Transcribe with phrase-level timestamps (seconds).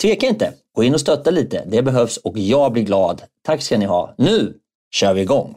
[0.00, 0.52] tveka inte.
[0.76, 1.64] Gå in och stötta lite.
[1.66, 3.22] Det behövs och jag blir glad.
[3.42, 4.14] Tack ska ni ha.
[4.18, 4.54] Nu
[4.94, 5.56] kör vi igång!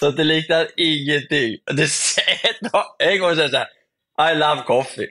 [0.00, 1.56] Så det liknar ingenting.
[1.76, 2.56] Det säger,
[2.98, 3.66] en gång säger
[4.16, 5.08] jag I love coffee.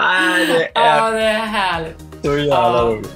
[0.00, 1.96] Nej, det är, ja, det är härligt.
[2.24, 2.82] Så jävla ja.
[2.82, 3.10] roligt.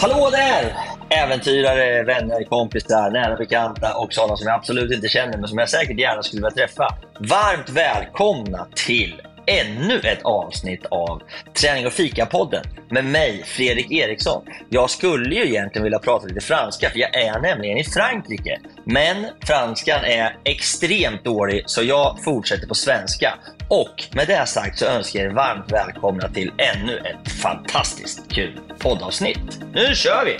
[0.00, 0.76] Hallå där!
[1.10, 5.68] Äventyrare, vänner, kompisar, nära bekanta och sådana som jag absolut inte känner men som jag
[5.68, 6.94] säkert gärna skulle vilja träffa.
[7.18, 11.22] Varmt välkomna till ännu ett avsnitt av
[11.60, 14.44] Träning och fika-podden med mig, Fredrik Eriksson.
[14.68, 18.60] Jag skulle ju egentligen vilja prata lite franska, för jag är nämligen i Frankrike.
[18.84, 23.34] Men franskan är extremt dålig, så jag fortsätter på svenska.
[23.68, 28.60] Och med det sagt så önskar jag er varmt välkomna till ännu ett fantastiskt kul
[28.78, 29.60] poddavsnitt.
[29.74, 30.36] Nu kör vi!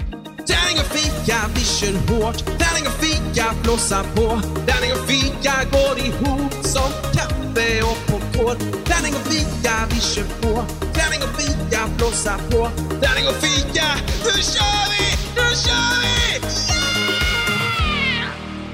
[0.53, 2.39] Tärning och fika, vi kör hårt.
[2.63, 4.29] Tärning och fika, blåsa på.
[4.69, 8.59] Tärning och fika går ihop som kaffe och popcorn.
[8.91, 10.53] Tärning och fika, vi kör på.
[10.99, 12.61] Tärning och fika, blåsa på.
[13.03, 13.87] Tärning och fika,
[14.25, 15.05] nu kör vi!
[15.37, 16.11] Nu kör vi!
[16.73, 18.29] Yeah!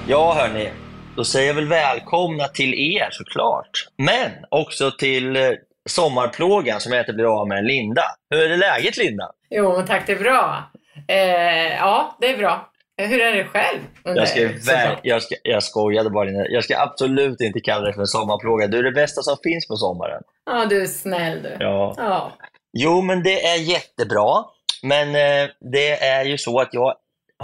[0.08, 0.72] Ja, hörni.
[1.16, 3.88] Då säger jag väl välkomna till er såklart.
[3.96, 5.42] Men också till eh,
[5.88, 8.02] sommarplågan som jag inte blir av med, Linda.
[8.30, 9.30] Hur är det läget Linda?
[9.50, 10.70] Jo, tack det är bra.
[11.08, 12.70] Eh, ja, det är bra.
[13.02, 13.78] Hur är det själv?
[14.02, 14.40] jag, ska,
[14.72, 16.30] väl, jag, ska, jag skojade bara.
[16.30, 18.66] Jag ska absolut inte kalla dig för en sommarplåga.
[18.66, 20.22] Du är det bästa som finns på sommaren.
[20.46, 21.56] Ja, du är snäll du.
[21.60, 21.94] Ja.
[21.96, 22.32] ja.
[22.72, 24.44] Jo, men det är jättebra.
[24.82, 26.94] Men eh, det är ju så att jag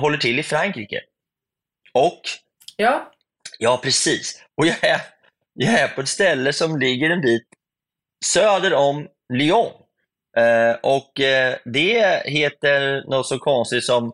[0.00, 1.00] håller till i Frankrike.
[1.92, 2.20] Och?
[2.76, 3.12] Ja.
[3.58, 4.42] Ja, precis.
[4.56, 5.00] Och jag är,
[5.54, 7.46] jag är på ett ställe som ligger en bit
[8.24, 9.72] söder om Lyon.
[10.37, 14.12] Eh, och eh, det heter något så konstigt som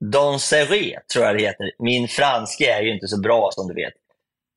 [0.00, 1.70] Danseré, tror jag det heter.
[1.78, 3.92] Min franska är ju inte så bra som du vet.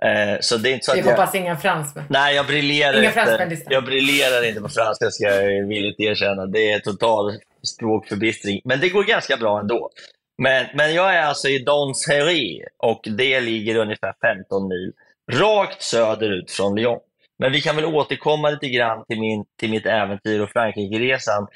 [0.03, 1.43] Eh, så det är inte så Vi att hoppas jag...
[1.43, 2.03] inga fransmän.
[2.09, 3.63] Nej, jag briljerar, inte.
[3.69, 6.45] jag briljerar inte på franska, ska jag villigt erkänna.
[6.45, 7.33] Det är total
[7.63, 8.61] språkförbistring.
[8.63, 9.89] Men det går ganska bra ändå.
[10.37, 14.93] Men, men jag är alltså i Danseré och det ligger ungefär 15 mil
[15.31, 16.99] rakt söderut från Lyon.
[17.39, 21.47] Men vi kan väl återkomma lite grann till, min, till mitt äventyr och Frankrike-resan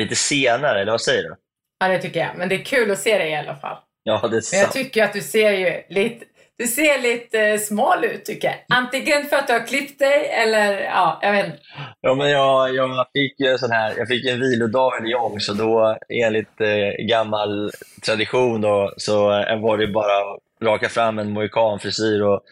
[0.00, 1.36] lite senare, eller vad säger du?
[1.78, 2.36] Ja, det tycker jag.
[2.36, 3.76] Men det är kul att se dig i alla fall.
[4.02, 4.52] Ja, det är sant.
[4.52, 6.24] Men jag tycker att du ser ju lite,
[6.58, 8.56] du ser lite eh, smal ut tycker jag.
[8.78, 11.58] Antingen för att du har klippt dig eller ja, jag vet inte.
[12.00, 15.52] Ja, men jag, jag fick ju sån här, jag fick en vilodag i Lyon, så
[15.52, 17.70] då enligt eh, gammal
[18.06, 22.42] tradition då, så eh, var det bara att raka fram en mohikanfrisyr och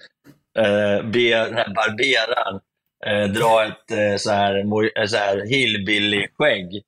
[0.58, 2.60] eh, be den här barberaren
[3.06, 4.56] eh, dra ett eh, så här,
[4.98, 6.82] eh, så här hillbilly-skägg.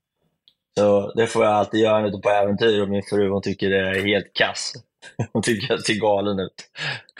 [0.78, 3.78] Så det får jag alltid göra ute på äventyr och min fru hon tycker det
[3.78, 4.72] är helt kass.
[5.32, 6.70] Hon tycker jag ser galen ut.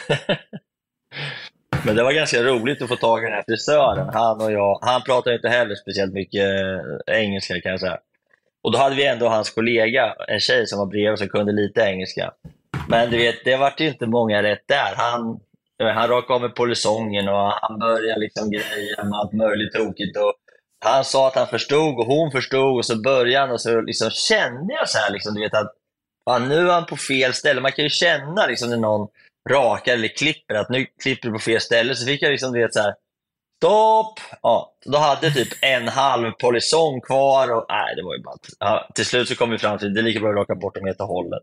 [1.85, 4.09] Men det var ganska roligt att få tag i den här frisören.
[4.13, 7.99] Han och jag, han pratar inte heller speciellt mycket eh, engelska kan jag säga.
[8.63, 11.81] Och då hade vi ändå hans kollega, en tjej som var bredvid som kunde lite
[11.81, 12.33] engelska.
[12.89, 14.95] Men du vet, det vart ju inte många rätt där.
[14.97, 15.41] Han,
[15.79, 20.17] han rakade av med polisongen och han började liksom greja med allt möjligt tokigt.
[20.17, 20.33] Och
[20.85, 24.11] han sa att han förstod och hon förstod och så började han och så liksom
[24.11, 25.73] kände jag så här, liksom, du vet att
[26.29, 27.61] fan, nu är han på fel ställe.
[27.61, 29.09] Man kan ju känna liksom, när någon
[29.51, 31.95] rakar eller klipper att nu klipper du på fel ställe.
[31.95, 32.95] Så fick jag liksom, du vet, så här,
[33.57, 34.21] stopp!
[34.43, 38.37] Ja, då hade jag typ en halv polisong kvar och nej, det var ju bara...
[38.59, 40.55] Ja, till slut så kom vi fram till att det är lika bra att raka
[40.55, 41.43] bort dem helt och hållet.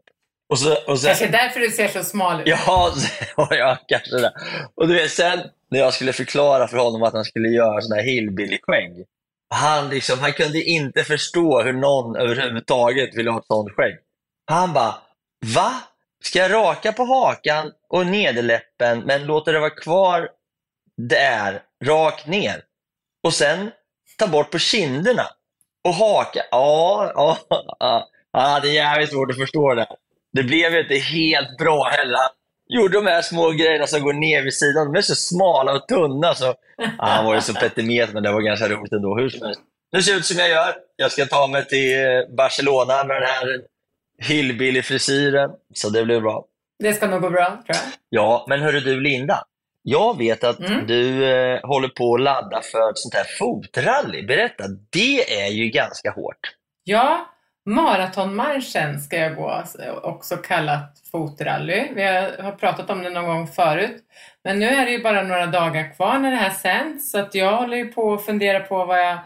[0.53, 2.47] Och så, och sen, Kanske därför du ser så smal ut.
[2.47, 2.93] Ja,
[3.49, 4.33] ja, kanske det.
[4.75, 5.39] Och du vet, sen
[5.71, 9.05] när jag skulle förklara för honom att han skulle göra sån här hillbilly-skägg.
[9.49, 13.97] Han, liksom, han kunde inte förstå hur någon överhuvudtaget ville ha ett sånt skägg.
[14.45, 14.95] Han bara,
[15.45, 15.71] va?
[16.23, 20.29] Ska jag raka på hakan och nederläppen men låta det vara kvar
[20.97, 22.63] där, rakt ner?
[23.23, 23.71] Och sen
[24.17, 25.27] ta bort på kinderna?
[25.83, 26.43] Och haka?
[26.51, 27.37] Ja, ja,
[27.79, 28.09] ja.
[28.33, 29.87] Han hade jävligt svårt att förstå det.
[30.33, 32.19] Det blev ju inte helt bra heller.
[32.69, 34.93] Gjorde de här små grejerna som går ner vid sidan.
[34.93, 36.35] De är så smala och tunna.
[36.35, 36.45] Så...
[36.77, 39.17] Ja, han var ju så petimet, men det var ganska roligt ändå.
[39.17, 39.61] Hur som helst.
[39.91, 40.73] Nu ser det ut som jag gör.
[40.95, 43.61] Jag ska ta mig till eh, Barcelona med den här
[44.21, 45.49] hillbilly-frisyren.
[45.73, 46.45] Så det blir bra.
[46.79, 47.77] Det ska nog gå bra, tror jag.
[48.09, 49.43] Ja, men hörru du Linda.
[49.83, 50.87] Jag vet att Mm.
[50.87, 54.23] du eh, håller på att ladda för ett sånt här fotrally.
[54.23, 56.51] Berätta, det är ju ganska hårt.
[56.83, 57.32] Ja,
[57.65, 59.63] maratonmarschen ska jag gå,
[60.03, 61.87] också kallat fotrally.
[61.95, 62.03] Vi
[62.43, 64.03] har pratat om det någon gång förut.
[64.43, 67.35] Men nu är det ju bara några dagar kvar när det här sänds, så att
[67.35, 69.17] jag håller ju på att fundera på vad jag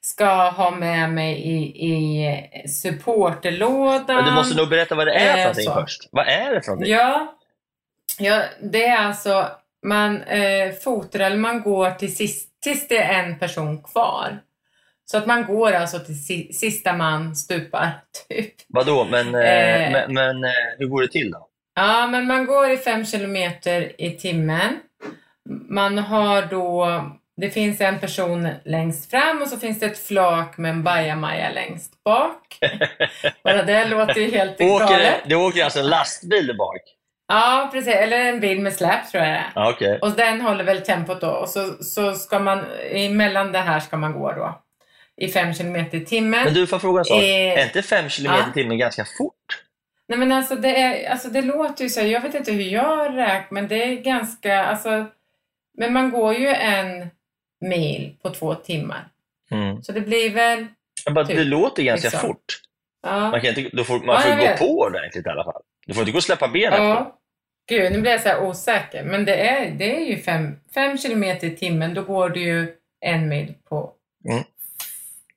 [0.00, 4.16] ska ha med mig i, i supporterlådan.
[4.16, 5.74] Men du måste nog berätta vad det är för någonting så.
[5.74, 6.08] först.
[6.10, 6.92] Vad är det för någonting?
[6.92, 7.36] Ja,
[8.18, 9.48] ja det är alltså,
[9.86, 14.40] man eh, fotrar, man går till sist, tills det är en person kvar.
[15.10, 17.90] Så att man går alltså till si, sista man stupar,
[18.28, 18.54] typ.
[18.68, 19.92] Vadå, men, eh, Eh.
[19.92, 21.48] men, men eh, hur går det till då?
[21.74, 24.80] Ja, men man går i fem kilometer i timmen.
[25.68, 26.88] Man har då,
[27.36, 31.50] det finns en person längst fram och så finns det ett flak med en bajamaja
[31.50, 32.58] längst bak.
[33.44, 35.14] Bara det låter ju helt Åker, galet.
[35.26, 36.80] det åker alltså en lastbil bak?
[37.28, 37.94] Ja, precis.
[37.94, 39.70] Eller en bil med släp tror jag det är.
[39.70, 39.98] Okej.
[40.02, 41.30] Och den håller väl tempot då.
[41.30, 44.60] Och så, så ska man, emellan det här ska man gå då.
[45.20, 46.44] I fem kilometer i timmen.
[46.44, 47.22] Men du, får fråga en sak?
[47.22, 49.60] Eh, är inte fem kilometer i timmen ganska fort?
[50.08, 53.16] Nej men alltså det, är, alltså det låter ju så, jag vet inte hur jag
[53.16, 55.06] räknar, men det är ganska, alltså,
[55.78, 57.10] men man går ju en
[57.60, 59.08] mil på två timmar.
[59.50, 59.82] Mm.
[59.82, 60.66] Så det blir väl,
[61.04, 62.28] Jag bara, Typ, det låter ganska liksom.
[62.28, 62.60] fort.
[63.02, 63.30] ja.
[63.30, 64.58] Man, kan inte, då får, man Ja, får gå vet.
[64.58, 65.62] på ordentligt i alla fall.
[65.86, 66.84] Du får inte gå och släppa benen efter.
[66.84, 67.18] ja.
[67.68, 69.04] Gud, nu blir jag så här osäker.
[69.04, 72.74] Men det är, det är ju fem, fem kilometer i timmen, då går du ju
[73.00, 73.92] en mil på,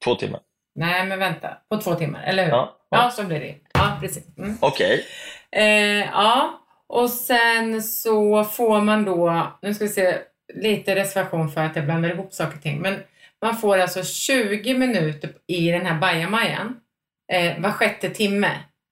[0.08, 0.40] Två timmar.
[0.76, 2.52] nej men vänta, på två timmar, eller hur?
[2.52, 3.12] Ja, Ja, ja.
[3.12, 4.38] så blir det Ja, precis.
[4.38, 4.58] Mm.
[4.62, 5.06] Okej.
[5.52, 10.18] Eh, ja, och sen så får man då, nu ska vi se,
[10.54, 13.00] lite reservation för att jag blandar ihop saker och ting, men
[13.42, 16.80] man får alltså 20 minuter i den här bajamajan
[17.34, 18.52] eh, var sjätte timme.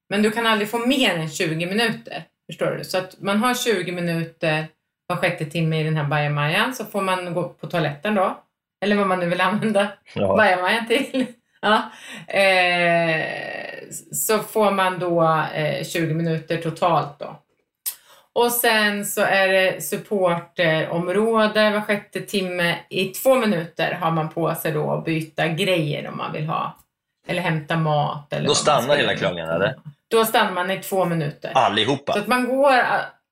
[0.10, 2.84] Men du kan aldrig få mer än 20 minuter, förstår du?
[2.84, 4.68] Så att man har 20 minuter
[5.08, 8.44] var sjätte timme i den här bajamajan, så får man gå på toaletten då,
[8.86, 10.36] eller vad man nu vill använda Ja.
[10.36, 11.26] bajamajan till.
[11.62, 11.92] Ja.
[12.40, 13.26] Eh,
[14.12, 15.24] så får man då
[15.54, 17.40] eh, 20 minuter totalt då.
[18.34, 22.78] Och sen så är det supporterområde var sjätte timme.
[22.90, 26.78] I två minuter har man på sig då att byta grejer om man vill ha.
[27.28, 28.34] Eller hämta mat.
[28.34, 29.76] Eller Då stannar hela klungan, eller?
[30.08, 31.52] Då stannar man i två minuter.
[31.54, 32.14] Allihopa?
[32.14, 32.74] Så att man går,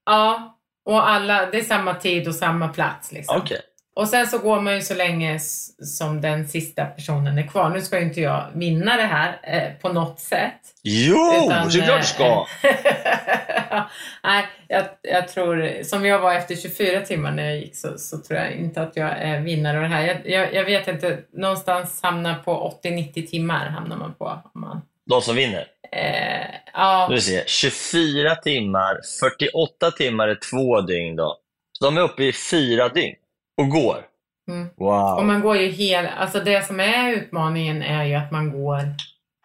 [0.05, 3.38] ja, och alla, det är samma tid och samma plats liksom.
[3.38, 3.62] Okej.
[3.95, 5.39] Och sen så går man ju så länge
[5.83, 7.69] som den sista personen är kvar.
[7.69, 10.59] Nu ska ju inte jag vinna det här eh, på något sätt.
[10.83, 12.45] Jo, Utan, såklart du ska!
[12.63, 13.83] eh,
[14.23, 18.17] Nej, jag, jag tror, som jag var efter 24 timmar när jag gick så, så
[18.17, 20.07] tror jag inte att jag är vinnare av det här.
[20.07, 24.25] Jag, jag, jag vet inte, någonstans hamnar på 80-90 timmar hamnar man på.
[24.53, 25.65] Om man, De som vinner.
[25.91, 31.38] eh, ja, Nu ser 24 timmar, 48 timmar är två dygn då.
[31.79, 33.15] Så de är uppe i fyra dygn
[33.57, 34.05] och går.
[34.48, 34.69] Mm.
[34.75, 35.17] Wow.
[35.17, 38.79] Och man går ju hela, alltså det som är utmaningen är ju att man går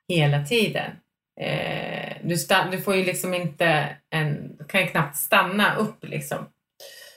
[0.08, 0.90] hela tiden.
[1.40, 2.36] Eh, du,
[2.70, 6.38] du får ju liksom inte en, du kan ju knappt stanna upp liksom.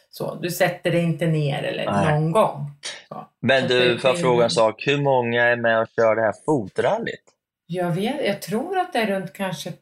[0.09, 2.13] Så, du sätter dig inte ner eller Nej.
[2.13, 2.71] någon gång.
[3.09, 3.27] Så.
[3.41, 4.87] Men du, får jag fråga en sak?
[4.87, 7.23] Hur många är med och kör det här fotrallyt?
[7.65, 9.73] Jag, vet, jag tror att det är runt kanske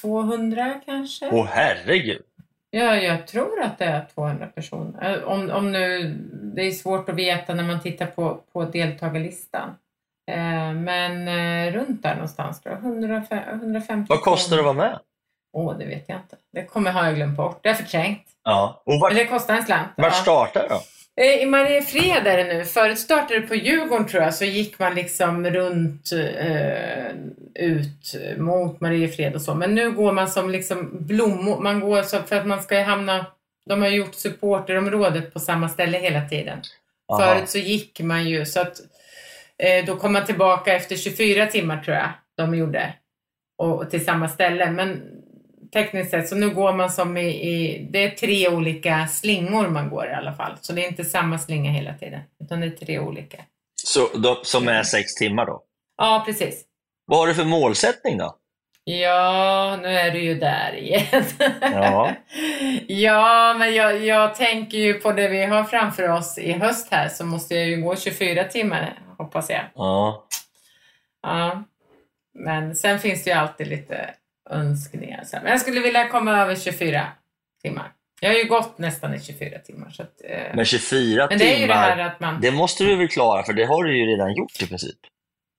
[0.00, 1.28] 200 kanske.
[1.32, 2.22] Åh herregud!
[2.70, 5.16] Ja, jag tror att det är 200 personer.
[5.18, 6.14] Eh, Om, om nu,
[6.56, 9.68] det är svårt att veta när man tittar på, på deltagarlistan.
[10.30, 12.62] Eh, men eh, runt där någonstans.
[12.66, 14.98] 105, 150 Vad kostar det att vara med?
[15.52, 16.36] Åh, det vet jag inte.
[16.52, 17.58] Det kommer har jag glömt bort.
[17.62, 18.22] Det är förträngt.
[18.44, 18.82] Ja.
[18.86, 19.88] Och vart, Men det kostar en slant.
[19.96, 20.10] vart ja.
[20.22, 20.80] startar det då?
[21.20, 22.64] Eh, I Mariefred är det nu.
[22.64, 27.06] Förut startade det på Djurgården tror jag, så gick man liksom runt eh,
[27.54, 29.54] ut mot Mariefred och så.
[29.54, 31.60] Men nu går man som liksom blommor.
[31.60, 33.26] Man går så för att man ska hamna...
[33.68, 36.58] De har gjort supporterområdet på samma ställe hela tiden.
[37.08, 37.20] Aha.
[37.20, 38.80] Förut så gick man ju så att
[39.58, 42.94] eh, då kom man tillbaka efter 24 timmar tror jag de gjorde.
[43.58, 44.70] Och till samma ställe.
[44.70, 45.02] Men
[45.76, 49.90] tekniskt sett så nu går man som i, i, det är tre olika slingor man
[49.90, 50.52] går i alla fall.
[50.60, 52.20] Så det är inte samma slinga hela tiden.
[52.44, 53.38] Utan det är tre olika.
[53.84, 55.62] Så, då, som är sex timmar då?
[55.96, 56.64] Ja, precis.
[57.06, 58.36] Vad har du för målsättning då?
[58.84, 61.24] Ja, nu är du ju där igen.
[61.60, 62.12] Ja.
[62.86, 67.08] ja, men jag, jag tänker ju på det vi har framför oss i höst här
[67.08, 69.62] så måste jag ju gå 24 timmar hoppas jag.
[69.74, 70.26] Ja.
[71.22, 71.64] Ja.
[72.34, 74.14] Men sen finns det ju alltid lite
[74.50, 75.24] önskningar.
[75.24, 77.06] Så- Men jag skulle vilja komma över 24
[77.62, 77.92] timmar.
[78.20, 79.90] Jag har ju gått nästan i 24 timmar.
[79.90, 82.40] Så att, eh, Men 24 men det är ju det timmar, här att man...
[82.40, 84.96] det måste du väl klara för det har du ju redan gjort i princip?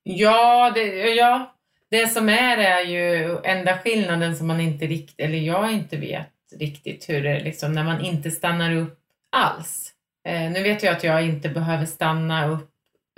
[0.04, 1.54] Ja, det, ja,
[1.92, 6.28] det som är är ju enda skillnaden som man inte riktigt, eller jag inte vet
[6.60, 9.00] riktigt hur det är liksom när man inte stannar upp
[9.32, 9.92] alls.
[10.28, 12.70] Eh, nu vet jag att jag inte behöver stanna upp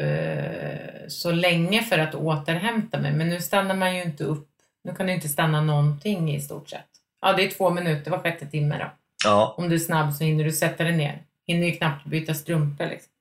[0.01, 4.48] eh, så länge för att återhämta mig, men nu stannar man ju inte upp.
[4.83, 6.85] Nu kan du inte stanna någonting i stort sett.
[7.21, 8.85] Ja, det är två minuter var sjätte timme då.
[9.25, 9.55] Ja.
[9.57, 11.21] Om du är snabb så hinner du sätta dig ner.
[11.47, 13.11] Hinner ju knappt byta strumpor liksom.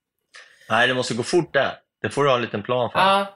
[0.71, 1.73] Nej, det måste gå fort där.
[2.03, 2.99] Det får du ha en liten plan för.
[2.99, 3.27] Ja,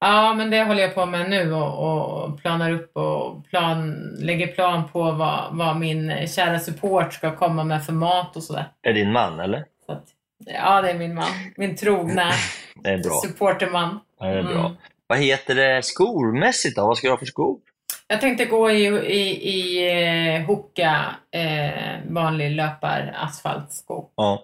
[0.00, 4.46] ja men det håller jag på med nu och, och planar upp och plan, lägger
[4.46, 8.64] plan på vad, vad min kära support ska komma med för mat och sådär.
[8.82, 9.64] Är din man eller?
[9.88, 10.04] Att,
[10.46, 11.28] ja, det är min man.
[11.56, 12.32] Min trogna
[12.74, 14.00] Det supporterman.
[14.20, 14.66] Det är bra.
[14.66, 14.76] Mm.
[15.08, 16.86] Vad heter det skomässigt då?
[16.86, 17.58] Vad ska du ha för skor?
[18.08, 19.88] Jag tänkte gå i, i, i
[20.36, 24.04] eh, Hoka, eh, vanlig löpar asfaltsko.
[24.16, 24.42] Ja.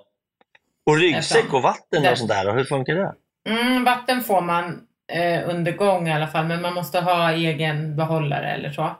[0.87, 2.13] Och ryggsäck och vatten Där.
[2.13, 3.15] och sånt där, hur funkar det?
[3.49, 4.81] Mm, vatten får man
[5.13, 8.97] eh, under gång i alla fall, men man måste ha egen behållare eller så.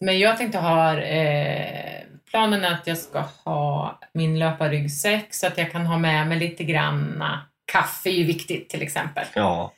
[0.00, 5.58] Men jag tänkte ha, eh, planen är att jag ska ha min löparryggsäck så att
[5.58, 7.40] jag kan ha med mig lite granna.
[7.72, 9.24] Kaffe är ju viktigt till exempel.
[9.34, 9.72] Ja,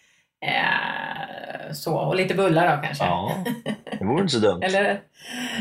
[0.46, 3.04] Eh, så, och lite bullar då kanske.
[3.04, 3.44] ja.
[3.98, 4.60] det vore inte så dumt.
[4.64, 5.00] Eller?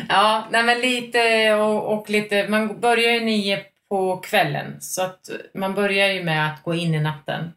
[0.10, 5.30] Ja, nej men lite och, och lite, man börjar ju nio på kvällen så att
[5.54, 7.54] man börjar ju med att gå in i natten.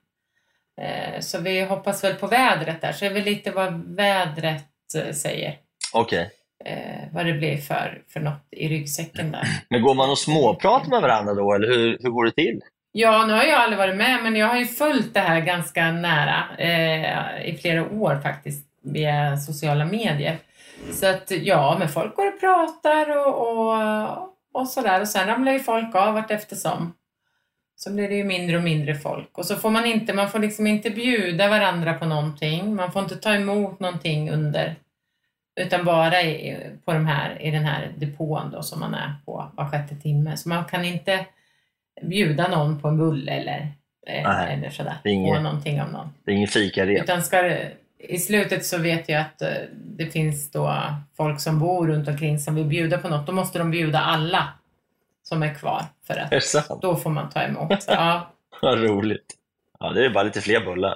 [0.81, 5.13] Eh, så vi hoppas väl på vädret där, så är väl lite vad vädret eh,
[5.13, 5.59] säger.
[5.93, 6.31] Okej.
[6.65, 9.45] Eh, vad det blir för, för något i ryggsäcken där.
[9.71, 12.61] Men går man och småpratar med varandra då, eller hur, hur går det till?
[12.93, 15.93] Ja, nu har jag aldrig varit med, men jag har ju följt det här ganska
[15.93, 20.39] nära eh, i flera år faktiskt via sociala medier.
[20.93, 25.53] Så att ja, men folk går och pratar och, och, och sådär och sen ramlar
[25.53, 26.95] ju folk av vart eftersom.
[27.77, 30.39] Så blir det ju mindre och mindre folk och så får man inte, man får
[30.39, 32.75] liksom inte bjuda varandra på någonting.
[32.75, 34.77] Man får inte ta emot någonting under
[35.61, 39.51] utan bara i, på de här, i den här depån då som man är på
[39.57, 40.37] var sjätte timme.
[40.37, 41.27] Så man kan inte
[42.03, 43.59] bjuda någon på en bulle eller,
[44.07, 44.97] eh, Nej, eller sådär.
[45.05, 46.09] inget- Få någonting av någon.
[46.25, 47.03] Det är ingen fikarep.
[47.03, 50.75] Utan ska det, I slutet så vet jag att eh, det finns då
[51.17, 53.27] folk som bor runt omkring som vill bjuda på något.
[53.27, 54.49] Då måste de bjuda alla
[55.23, 57.85] som är kvar för att då får man ta emot.
[57.89, 58.31] Ja,
[58.63, 59.35] Vad roligt.
[59.81, 60.95] Ja, det är bara lite fler bullar.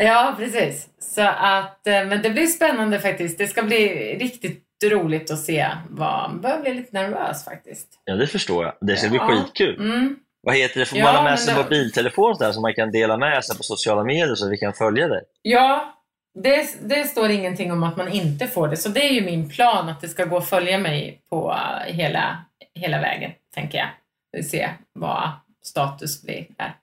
[0.00, 0.88] ja precis.
[0.98, 3.38] Så att, eh, men det blir spännande faktiskt.
[3.38, 3.88] Det ska bli
[4.18, 5.70] riktigt roligt att se.
[5.90, 7.88] Vad, jag börjar bli lite nervös faktiskt.
[8.04, 8.74] Ja, det förstår jag.
[8.80, 9.26] Det ska bli Ja.
[9.28, 9.76] skitkul.
[9.80, 10.16] Mm.
[10.42, 10.86] Vad heter det?
[10.86, 13.56] Får Ja, man ha med sig det- mobiltelefon där, så man kan dela med sig
[13.56, 15.22] på sociala medier så vi kan följa dig?
[15.42, 15.94] Ja,
[16.42, 18.76] det, det står ingenting om att man inte får det.
[18.76, 21.50] Så det är ju min plan att det ska gå att följa mig på
[21.86, 23.88] eh, hela, hela vägen, tänker jag.
[24.32, 25.30] Vi se vad
[25.62, 26.76] status blir där.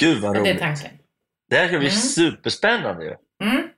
[0.00, 0.62] Gud vad Men det är roligt.
[0.62, 0.90] tanken.
[1.50, 2.00] Det här ska bli Mm.
[2.00, 3.14] superspännande ju.
[3.48, 3.68] Mm.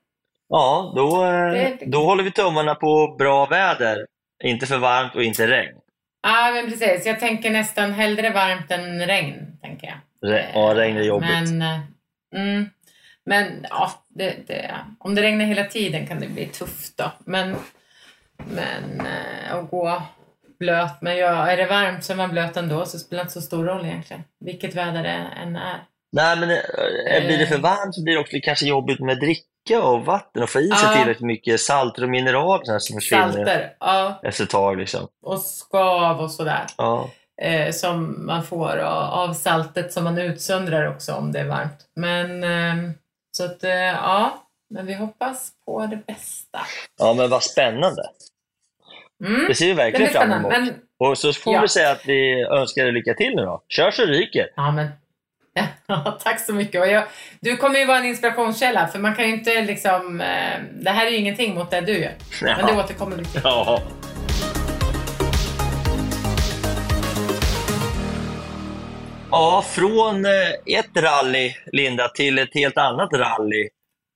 [0.49, 4.07] Ja, då, eh, då håller vi tummarna på bra väder.
[4.45, 5.77] Inte för varmt och inte regn.
[6.23, 7.07] Ja, men precis.
[7.07, 10.31] Jag tänker nästan hellre varmt än regn, tänker jag.
[10.33, 11.29] Re- ja, regn är jobbigt.
[11.31, 11.81] Men, eh,
[12.35, 12.71] mm,
[13.25, 17.13] men ja, det, det, om det regnar hela tiden kan det bli tufft då.
[17.19, 17.57] Men,
[18.37, 20.03] men eh, att gå
[20.59, 23.33] blöt, men ja, är det varmt så är man blöt ändå, så det spelar inte
[23.33, 24.23] så stor roll egentligen.
[24.41, 25.85] Vilket väder det än är.
[26.17, 29.83] Nej, men eh, blir det för varmt så blir det också kanske jobbigt med dricka
[29.83, 30.97] och vatten och få i sig Ja.
[30.99, 34.21] tillräckligt mycket salter och mineral så här som försvinner Salter, ja.
[34.23, 34.79] efter ett tag.
[34.79, 35.09] Liksom.
[35.23, 36.67] Och skav och sådär.
[36.77, 37.11] Ja.
[37.43, 41.79] Eh, som man får av, saltet som man utsöndrar också om det är varmt.
[41.97, 42.93] Men ehm,
[43.37, 44.43] så att, eh, ja.
[44.71, 46.59] Men vi hoppas på det bästa.
[46.99, 48.03] ja, men vad spännande.
[49.25, 49.45] Mm.
[49.49, 50.53] Det ser vi verkligen fram emot.
[50.53, 51.61] Men, Och så får Ja.
[51.61, 53.63] vi säga att vi önskar dig lycka till nu då.
[53.69, 54.49] Kör så ryker.
[54.57, 54.89] ja, men,
[55.87, 56.81] ja, tack så mycket.
[56.81, 57.05] Och jag,
[57.41, 60.21] du kommer ju vara en inspirationskälla, för man kan ju inte liksom...
[60.21, 62.13] Eh, det här är ju ingenting mot det du gör.
[62.43, 62.85] Men det Ja.
[62.85, 63.41] återkommer vi till.
[63.45, 63.83] Ja.
[69.31, 73.69] Ja, från eh, ett rally, Linda, till ett helt annat rally.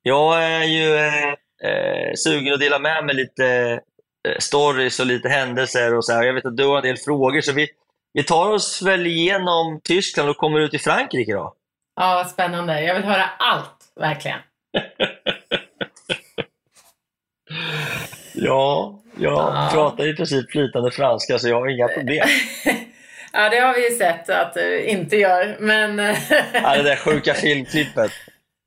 [0.02, 1.28] Jag är ju eh,
[1.64, 3.80] eh, sugen att dela med mig lite
[4.38, 6.22] stories och lite händelser och så här.
[6.22, 7.68] Jag vet att du har en del frågor, så vi,
[8.12, 11.54] vi tar oss väl igenom Tyskland och kommer ut i Frankrike då.
[12.00, 12.82] Ja, vad spännande.
[12.82, 14.38] Jag vill höra allt, verkligen.
[18.34, 19.68] Ja, jag Ja.
[19.72, 22.28] pratar i princip flytande franska så jag har inga problem.
[23.32, 25.98] Ja, det har vi ju sett att du inte gör, men...
[26.52, 28.12] Ja, det där sjuka filmklippet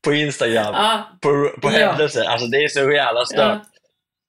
[0.05, 0.73] på Instagram.
[0.75, 1.29] ja, på,
[1.61, 1.87] på Ja.
[1.87, 2.23] händelser.
[2.23, 3.39] Alltså det är så jävla stört.
[3.39, 3.65] ja.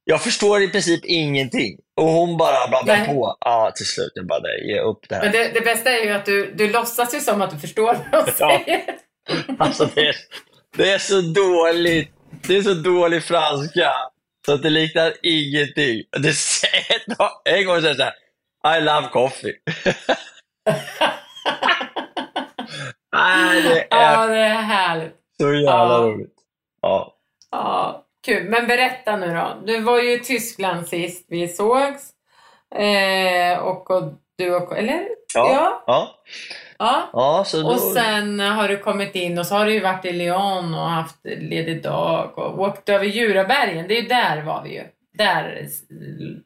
[0.05, 1.79] Jag förstår i princip ingenting.
[1.97, 3.07] Och hon bara babblar Nej.
[3.07, 3.37] på.
[3.41, 4.13] Ja, till slut.
[4.15, 5.23] Jag bara, nej, ge upp det här.
[5.23, 7.97] Men det, det bästa är ju att du, du låtsas ju som att du förstår
[8.13, 8.49] vad de Ja.
[8.49, 8.83] säger.
[9.59, 10.17] Alltså det är,
[10.77, 12.11] det är så dåligt.
[12.47, 13.93] Det är så dålig franska.
[14.47, 16.03] Så att det liknar ingenting.
[16.19, 17.03] Det säger,
[17.45, 18.15] en gång säger jag så här.
[18.79, 19.55] I love coffee.
[23.17, 25.15] nej, det Ja, är det är härligt.
[25.41, 25.99] så jävla Ja.
[25.99, 26.35] roligt.
[26.83, 27.15] Ja.
[27.51, 28.49] Ja, kul.
[28.49, 29.63] Men berätta nu då.
[29.67, 32.11] Du var ju i Tyskland sist vi sågs.
[32.75, 34.79] Eh, och, och du och...
[34.79, 35.09] Eller?
[35.35, 35.49] Ja.
[35.51, 35.85] ja.
[35.87, 36.15] Ja.
[36.79, 37.11] ja.
[37.13, 40.05] ja så då, Och sen har du kommit in och så har du ju varit
[40.05, 43.89] i Lyon och haft ledig dag och åkt över Djurabergen.
[43.89, 44.83] Det är ju där var vi ju.
[45.19, 45.69] Där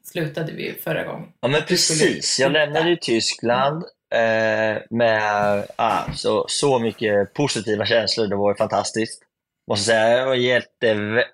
[0.05, 1.29] slutade vi ju förra gången.
[1.41, 2.41] Ja, men precis.
[2.41, 8.27] Jag lämnade ju Tyskland eh, med ah, så, så mycket positiva känslor.
[8.27, 9.23] Det var ju fantastiskt.
[9.69, 11.25] Måste säga, det var jätte,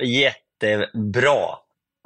[0.62, 1.58] jättebra.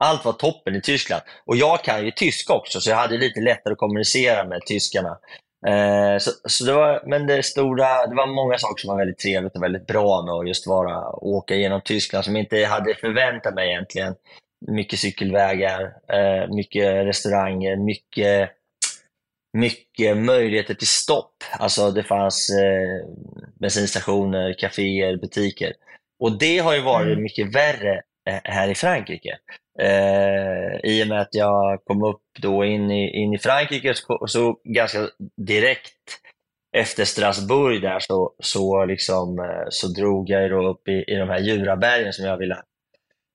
[0.03, 1.23] Allt var toppen i Tyskland.
[1.47, 5.19] Och jag kan ju tyska också, så jag hade lite lättare att kommunicera med tyskarna.
[5.67, 9.19] Eh, så, så det var, men det, stora, det var många saker som var väldigt
[9.19, 12.95] trevligt och väldigt bra med att just vara, åka genom Tyskland som jag inte hade
[12.95, 14.15] förväntat mig egentligen
[14.67, 15.83] mycket cykelvägar,
[16.13, 18.51] eh, mycket restauranger, mycket,
[19.59, 21.35] mycket möjligheter till stopp.
[21.59, 23.09] Alltså det fanns eh,
[23.61, 25.73] bensinstationer, kaféer, butiker.
[26.21, 27.23] Och det har ju varit Mm.
[27.23, 28.03] mycket värre
[28.45, 29.39] här i Frankrike.
[29.81, 34.27] Eh, I och med att jag kom upp då in i, in i Frankrike så,
[34.27, 34.99] så ganska
[35.37, 36.21] direkt
[36.77, 41.29] efter Strasbourg där så, så, liksom, eh, så drog jag då upp i, i de
[41.29, 42.63] här Jurabergen som jag ville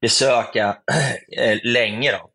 [0.01, 0.77] besöka
[1.37, 2.11] eh, länge.
[2.11, 2.29] Då.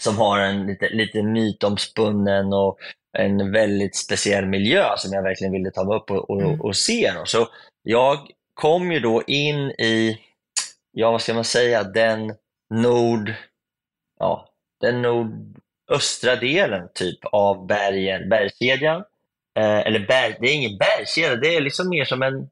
[0.00, 2.78] Som har en lite, lite mytomspunnen och
[3.18, 6.60] en väldigt speciell miljö som jag verkligen ville ta mig upp och, och, Mm.
[6.60, 7.12] och se.
[7.14, 7.24] Då.
[7.24, 7.48] Så
[7.82, 8.18] jag
[8.54, 10.18] kom ju då in i,
[10.92, 12.34] ja vad ska man säga, den
[12.70, 13.34] nord,
[14.18, 14.48] ja,
[14.80, 19.04] den nordöstra delen typ av bergen, bergskedjan.
[19.58, 22.48] Eh, eller berg, det är ingen bergskedja, det är liksom mer som en,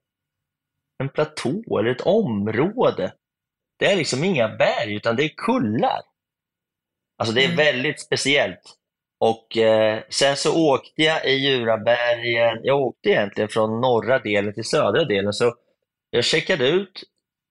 [0.98, 3.12] en platå eller ett område.
[3.78, 6.00] Det är liksom inga berg, utan det är kullar.
[7.18, 7.56] Alltså det är Mm.
[7.56, 8.74] väldigt speciellt.
[9.20, 14.64] Och eh, sen så åkte jag i Djurabergen, jag åkte egentligen från norra delen till
[14.64, 15.54] södra delen, så
[16.10, 17.02] jag checkade ut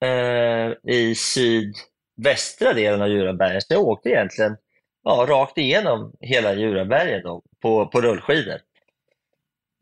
[0.05, 4.57] eh, i sydvästra delen av Djurabergen, så jag åkte egentligen
[5.03, 8.59] ja, rakt igenom hela Djurabergen då, på, på rullskidor.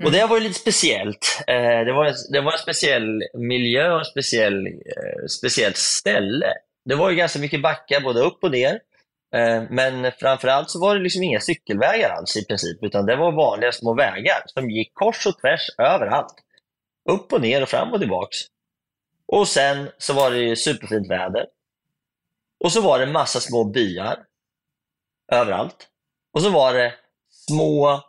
[0.03, 1.43] Och det var ju lite speciellt.
[1.47, 6.53] Eh, det, var en, det var en speciell miljö och en speciell, eh, speciellt ställe.
[6.85, 8.79] Det var ju ganska mycket backar både upp och ner.
[9.35, 13.31] Eh, men framförallt så var det liksom inga cykelvägar alls i princip, utan det var
[13.31, 16.35] vanliga små vägar som gick kors och tvärs överallt.
[17.09, 18.37] Upp och ner och fram och tillbaks.
[19.27, 21.45] Och sen så var det ju superfint väder.
[22.63, 24.25] Och så var det massa små byar
[25.31, 25.87] överallt.
[26.33, 26.93] Och så var det
[27.29, 28.01] små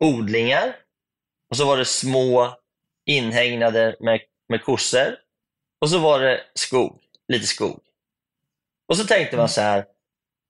[0.00, 0.76] odlingar.
[1.50, 2.56] Och så var det små
[3.04, 5.16] inhägnader med, med kossor.
[5.80, 7.80] Och så var det skog, lite skog.
[8.88, 9.86] Och så tänkte man så här,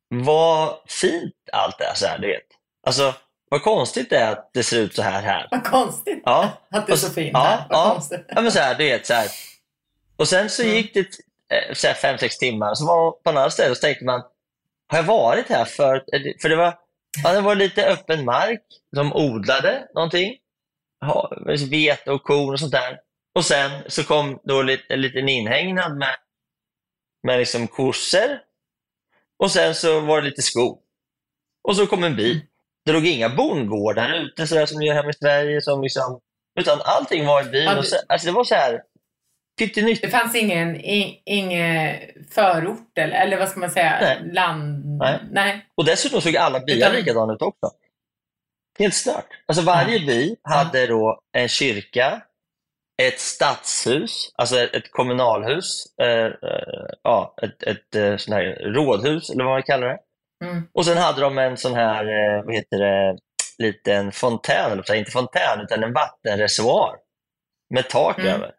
[0.09, 2.47] vad fint allt är så här, du vet.
[2.87, 3.15] Alltså,
[3.49, 5.49] vad konstigt det är att det ser ut så här här.
[5.51, 7.67] Vad konstigt Ja, att det är så fint ja, här.
[7.69, 7.93] Vad ja.
[7.93, 8.25] konstigt.
[8.29, 9.29] Ja, men så här, du vet, så här.
[10.23, 10.75] Och sen så Mm.
[10.75, 11.01] gick det
[11.57, 13.81] eh, så här, fem, sex timmar, så var man på en annan ställe och så
[13.81, 14.23] tänkte man,
[14.89, 16.05] har jag varit här för
[16.43, 16.79] För det var,
[17.25, 18.63] Ja, det var lite öppen mark.
[18.97, 20.37] De odlade någonting.
[21.01, 21.33] Ja,
[21.71, 23.01] vete och korn och sånt där.
[23.35, 26.17] Och sen så kom då lite, en liten inhägnad med,
[27.23, 28.39] med liksom kossor.
[29.39, 30.83] Och sen så var det lite skog.
[31.69, 32.41] Och så kom en bil.
[32.85, 35.61] Det låg inga bondgårdar ute sådär som det gör hemma i Sverige.
[35.63, 36.21] Som liksom,
[36.61, 37.83] utan allting var i bil.
[37.85, 38.83] Så, alltså det var så här
[39.59, 40.03] pyttenytt.
[40.03, 40.77] Det fanns ingen,
[41.25, 41.97] ingen
[42.31, 44.33] förort eller, eller vad ska man säga, Nej.
[44.33, 44.85] land?
[44.87, 45.19] Nej.
[45.31, 45.67] Nej.
[45.77, 47.71] Och dessutom såg alla bilar Utan- likadana ut också.
[48.79, 49.27] Helt stört.
[49.47, 52.23] Alltså varje by hade då en kyrka,
[53.03, 59.31] ett stadshus, alltså ett, ett kommunalhus, eh, eh, ja, ett, ett eh, sån här rådhus
[59.31, 59.99] eller vad man kallar det.
[60.45, 60.69] Mm.
[60.75, 63.19] Och sen hade de en sån här, eh, vad heter det,
[63.59, 66.97] liten fontän, eller inte fontän utan en vattenreservoar
[67.75, 68.31] med tak Mm.
[68.35, 68.51] över.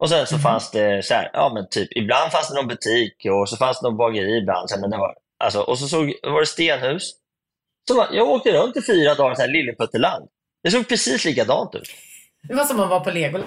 [0.00, 0.42] Och sen så Mhm.
[0.42, 3.80] fanns det så här, ja men typ, ibland fanns det någon butik och så fanns
[3.80, 4.70] det någon bageri ibland.
[4.70, 7.12] Så men det var, alltså, och så såg, var det stenhus.
[7.88, 10.28] Så man, jag åkte runt i fyra dagar i Lilleputteland.
[10.62, 11.88] Det såg precis likadant ut.
[12.48, 13.46] Det var som att vara på Legoland.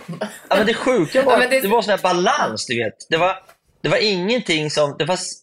[0.49, 2.93] Ja, men det sjuka var Ja, det- det var sån här balans, du vet.
[3.09, 3.43] Det var,
[3.81, 5.41] det var ingenting som, det fanns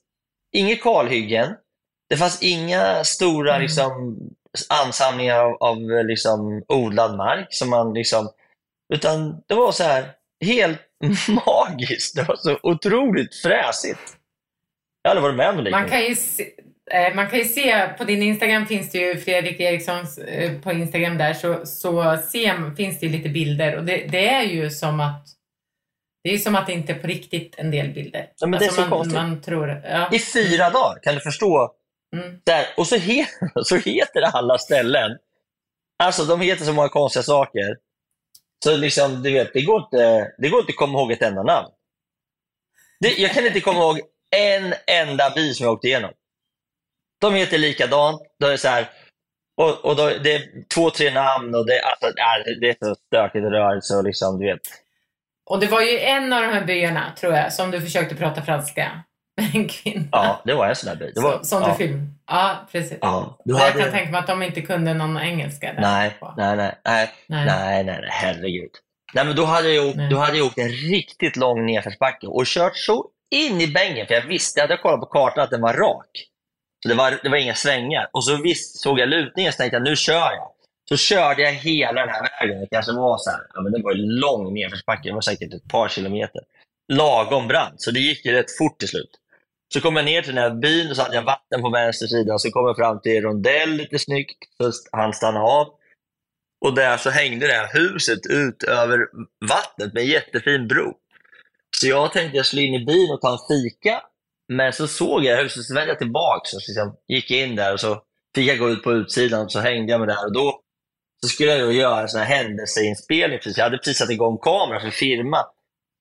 [0.56, 1.54] inget kalhyggen.
[2.08, 3.62] Det fanns inga stora Mm.
[3.62, 4.18] liksom,
[4.68, 7.46] ansamlingar av, av liksom, odlad mark.
[7.50, 8.28] Som man, liksom,
[8.94, 10.12] utan det var så här
[10.44, 10.80] helt
[11.46, 12.16] magiskt.
[12.16, 14.16] Det var så otroligt fräsigt.
[15.02, 15.88] Jag har aldrig varit med om det Man liknande.
[15.88, 16.44] kan ju se,
[16.90, 20.72] eh, man kan ju se, på din Instagram finns det ju Fredrik Erikssons eh, på
[20.72, 24.70] Instagram där, så, så se, finns det ju lite bilder och det, det är ju
[24.70, 25.26] som att
[26.24, 28.20] det är som att det inte är på riktigt en del bilder.
[28.20, 29.14] Alltså Ja, men det är så man, konstigt.
[29.14, 30.08] man tror, ja.
[30.12, 31.70] I fyra dagar, kan du förstå?
[32.16, 32.40] Mm.
[32.44, 32.66] Där.
[32.76, 33.26] Och så, he
[33.64, 35.18] så heter alla ställen,
[36.02, 37.76] alltså de heter så många konstiga saker.
[38.64, 41.42] Så liksom, du vet, det går inte, det går inte att komma ihåg ett enda
[41.42, 41.68] namn.
[43.00, 44.00] Det, jag kan inte komma ihåg
[44.36, 46.10] en enda by som jag åkte igenom.
[47.20, 48.22] De heter likadant.
[48.40, 48.90] Då är det så här,
[49.56, 52.12] och, och då, det är två, tre namn och det, alltså,
[52.60, 54.60] det- är så stökigt och rörigt så liksom, du vet.
[55.46, 58.42] Och det var ju en av de här byarna, tror jag, som du försökte prata
[58.42, 59.02] franska
[59.54, 60.08] en kvinna.
[60.12, 61.12] Ja, det var en sån där by.
[61.14, 62.06] Det var, som, som ja, du filmade.
[62.26, 62.98] Ja, precis.
[63.00, 65.72] Ja, du Och Jag hade- kan tänka mig att de inte kunde någon engelska.
[65.72, 66.34] Där Nej, på.
[66.36, 67.46] nej, nej, nej, Nej.
[67.46, 68.70] nej, nej, nej, herregud.
[69.14, 70.10] Nej, men då hade jag, åkt, Nej.
[70.10, 74.14] då hade jag åkt en riktigt lång nedförsbacke och kört så in i bängen, för
[74.14, 76.26] jag visste, jag hade kollat på kartan att den var rak.
[76.82, 78.08] Så det var, det var inga svängar.
[78.12, 80.50] Och så visst, såg jag lutningen så tänkte jag, nu kör jag.
[80.88, 82.60] Så körde jag hela den här vägen.
[82.60, 85.54] Det kanske var så här, ja, men det var en lång nedförsbacke, det var säkert
[85.54, 86.40] ett par kilometer.
[86.92, 89.10] Lagom brant, så det gick ju rätt fort till slut.
[89.72, 92.06] Så kom jag ner till den här byn och så hade jag vatten på vänster
[92.06, 92.38] sida.
[92.38, 94.38] Så kom jag fram till rondell lite snyggt.
[94.58, 95.66] Så han stannade av.
[96.64, 98.98] Och där så hängde det här huset ut över
[99.48, 100.94] vattnet med en jättefin bro.
[101.76, 104.02] Så jag tänkte jag skulle in i bilen och ta en fika.
[104.48, 107.80] Men så såg jag huset, så vände jag tillbaka och liksom gick in där och
[107.80, 108.02] så
[108.34, 110.26] fick jag gå ut på utsidan och så hängde jag med där.
[110.26, 110.60] Och då
[111.22, 113.38] så skulle jag då göra en sån här händelseinspelning.
[113.38, 113.56] Precis.
[113.56, 115.38] Jag hade precis satt igång kameran för att filma.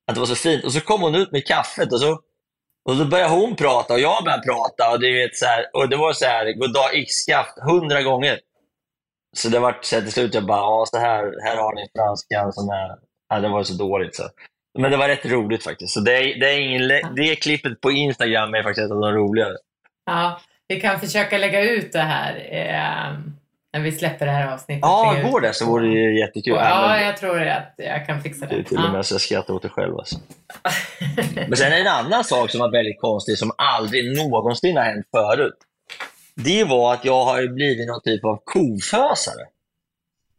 [0.08, 0.64] Att det var så fint.
[0.64, 2.20] Och så kom hon ut med kaffet och så
[2.86, 4.92] och så började hon prata och jag började prata.
[4.92, 8.39] Och, det, vet, så här, och det var så här, goddag yxskaft hundra gånger.
[9.38, 11.89] Så det var så här, till slut, jag bara, ja, så här, här har ni
[11.96, 12.98] franskan som är...
[13.30, 14.15] Ja, det var så dåligt.
[14.15, 14.24] Så.
[14.80, 15.94] Men det var rätt roligt faktiskt.
[15.94, 19.58] Så det, det, är ingen, det klippet på Instagram är faktiskt ett av de roligare.
[20.06, 23.20] Ja, vi kan försöka lägga ut det här eh,
[23.74, 24.82] när vi släpper det här avsnittet.
[24.82, 26.54] Ja, ut går det så vore det ju jättekul.
[26.54, 28.64] Ja, men jag tror att jag kan fixa det är det.
[28.64, 28.92] till och Ja.
[28.92, 29.98] med så jag skrattar åt det själv.
[29.98, 30.16] Alltså.
[31.48, 35.08] Men sen är en annan sak som var väldigt konstig, som aldrig någonsin har hänt
[35.12, 35.58] förut.
[36.36, 39.46] Det var att jag har blivit någon typ av kofösare.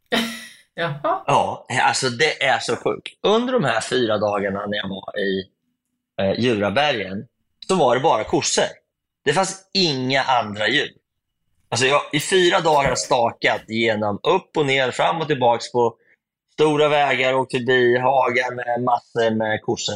[0.73, 1.23] Jaha.
[1.27, 3.07] Ja, alltså det är så sjukt.
[3.23, 5.43] Under de här fyra dagarna när jag var i
[6.21, 7.27] eh, Djurabergen
[7.67, 8.63] så var det bara kossor.
[9.25, 10.91] Det fanns inga andra djur.
[11.71, 15.71] Alltså jag, I fyra dagar har jag stakat genom upp och ner, fram och tillbaks
[15.71, 15.97] på
[16.53, 19.95] stora vägar, åkt förbi hagar med massor med kossor.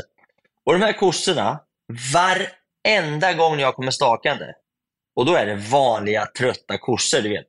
[0.65, 1.59] Och de här kossorna,
[2.13, 4.45] varenda gång jag kommer stakande,
[5.15, 7.47] och då är det vanliga trötta kossor, du vet.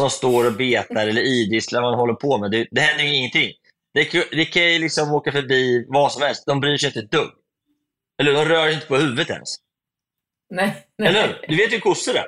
[0.00, 2.50] Som står och betar eller idisslar vad de håller på med.
[2.50, 3.52] Det, det händer ju ingenting.
[3.94, 6.46] Det, kan- det kan ju liksom åka förbi vad som helst.
[6.46, 7.30] De bryr sig inte ett dugg.
[8.20, 9.56] Eller de rör inte på huvudet ens.
[10.50, 10.86] Nej.
[10.98, 11.08] nej.
[11.08, 11.44] Eller?
[11.48, 12.26] Du vet ju hur kossor är.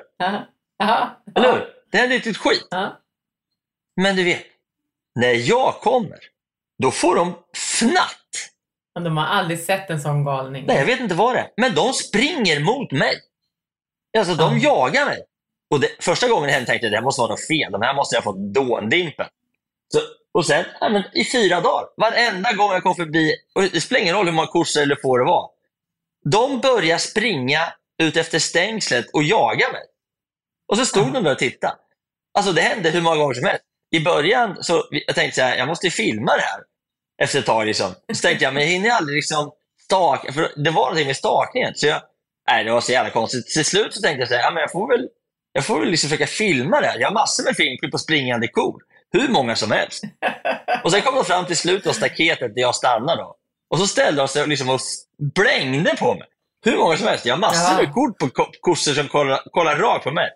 [0.79, 1.21] Ja.
[1.35, 1.67] Eller hur?
[1.91, 2.67] Det inte ett skit.
[2.71, 2.99] Ja.
[4.01, 4.43] Men du vet,
[5.15, 6.19] när jag kommer,
[6.83, 8.15] då får de fnatt.
[8.95, 10.65] Men de har aldrig sett en sån galning.
[10.67, 11.49] Nej, jag vet inte vad det är.
[11.57, 13.15] Men de springer mot mig.
[14.17, 14.69] Alltså, de Ja.
[14.69, 15.23] jagar mig.
[15.69, 17.71] Och det, första gången hände tänkte jag det måste vara något fel.
[17.71, 19.27] De här måste jag ha fått dåndimpen.
[19.93, 19.99] Så,
[20.31, 24.01] och sen, ja, men, i fyra dagar, varenda gång jag kom förbi, och det spelar
[24.01, 25.49] ingen roll hur många kossor eller får det var.
[26.31, 29.81] De börjar springa ut efter stängslet och jaga mig.
[30.69, 31.73] Och så stod de där och tittade.
[32.37, 33.63] Alltså det hände hur många gånger som helst.
[33.91, 36.61] I början så jag tänkte här, jag måste filma det här
[37.21, 37.65] efter ett tag.
[37.65, 37.91] Liksom.
[38.13, 39.51] Så tänkte jag, men jag hinner aldrig liksom
[39.81, 41.75] staka, för det var någonting med stakningen.
[41.75, 42.01] Så jag,
[42.49, 43.47] nej, det var så jävla konstigt.
[43.47, 45.07] Till slut så tänkte jag så här, ja, men jag får väl,
[45.53, 46.99] jag får väl liksom försöka filma det här.
[46.99, 48.81] Jag har massor med filmklipp på springande kor.
[49.11, 50.03] Hur många som helst.
[50.83, 53.21] Och sen kom de fram till slutet av staketet där jag stannade.
[53.21, 53.35] Då.
[53.69, 54.79] Och så ställde de sig liksom och
[55.35, 56.27] blängde på mig.
[56.65, 57.25] Hur många som helst.
[57.25, 60.29] Jag har massor med kort på ko- kossor som kollar, kollar rakt på mig.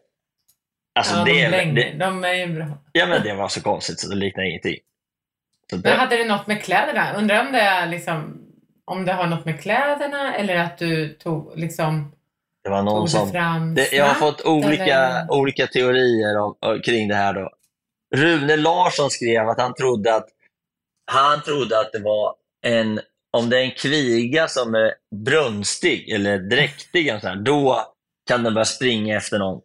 [0.95, 2.65] Alltså ja, det, de, det, de är ju bra.
[2.91, 4.77] ja, men det var så konstigt så det liknar ingenting.
[5.69, 7.13] Så Men det, hade det något med kläderna?
[7.13, 8.39] Undrar om det är liksom
[8.85, 12.11] om det har något med kläderna eller att du tog liksom
[12.63, 13.25] det var någon som...
[13.25, 15.31] det fram Det, jag har fått olika, eller?
[15.31, 17.33] olika teorier om, kring det här.
[17.33, 17.49] Då.
[18.15, 20.29] Rune Larsson skrev att han trodde att
[21.11, 22.99] han trodde att det var en,
[23.31, 24.93] om det är en kviga som är
[25.25, 27.93] brunstig eller dräktig, eller så här, då
[28.27, 29.61] kan den börja springa efter någon.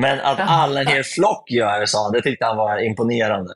[0.00, 3.54] Men att alla en hel flock gör det, sa det tyckte han var imponerande.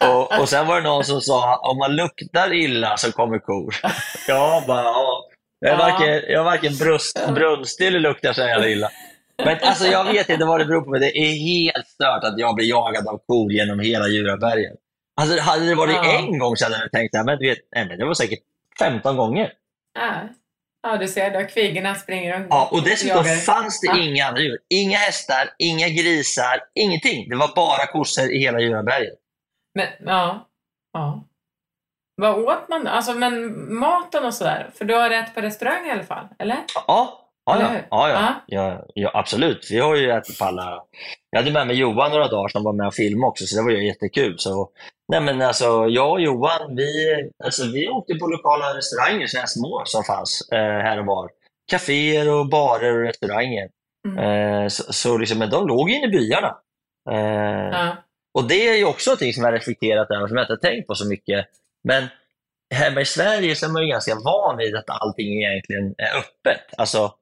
[0.00, 3.74] Och, och sen var det någon som sa, om man luktar illa så kommer kor.
[4.28, 5.26] Jag bara, ja.
[5.60, 8.90] Jag är varken, jag är varken brust, brunstig eller luktar så jävla illa.
[9.44, 12.38] Men alltså, jag vet inte vad det beror på, men det är helt stört att
[12.38, 14.76] jag blir jagad av kor genom hela Djurabergen.
[15.20, 16.18] Alltså, hade det varit Ja.
[16.18, 18.38] en gång så hade jag tänkt, men, du vet, nej, men det var säkert
[18.78, 19.52] 15 gånger.
[19.94, 20.12] Ja.
[20.82, 23.36] Ja, du ser, då kvigorna springer och Ja, och dessutom jagar.
[23.36, 23.98] fanns det Ja.
[23.98, 24.58] inga andra djur.
[24.70, 27.28] Inga hästar, inga grisar, ingenting.
[27.28, 29.14] Det var bara kossor i hela Djuraberget.
[29.74, 30.48] Men, ja.
[30.92, 31.24] ja.
[32.16, 32.90] Vad åt man då?
[32.90, 34.70] Alltså, men maten och sådär?
[34.74, 36.56] För du har rätt på restaurang i alla fall, eller?
[36.86, 38.86] Ja, ja, ja, ja, ja.
[38.94, 39.10] Ja.
[39.14, 39.68] absolut.
[39.70, 40.82] Vi har ju ätit på alla...
[41.30, 43.62] Jag hade med mig Johan några dagar som var med och filmade också, så det
[43.62, 44.38] var ju jättekul.
[44.38, 44.70] Så,
[45.12, 49.46] nej men alltså, jag och Johan, vi, alltså, vi åkte på lokala restauranger, sådana här
[49.46, 51.30] små som fanns eh, här och var.
[51.70, 53.68] Caféer och barer och restauranger.
[54.08, 54.18] Mm.
[54.18, 56.56] Eh, så, så liksom, men de låg inne i byarna.
[57.10, 57.96] Eh, Ja.
[58.38, 60.86] och det är ju också något som jag reflekterat över, som jag inte har tänkt
[60.86, 61.46] på så mycket.
[61.88, 62.08] Men
[62.74, 66.60] hemma i Sverige så är man ju ganska van vid att allting egentligen är öppet.
[66.76, 67.12] Alltså,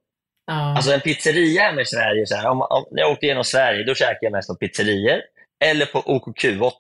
[0.50, 0.76] Ja.
[0.76, 3.94] alltså en pizzeria i Sverige, så här, om, om, när jag åkte genom Sverige, då
[3.94, 5.20] käkade jag mest på pizzerior
[5.64, 6.72] eller på OKQ8.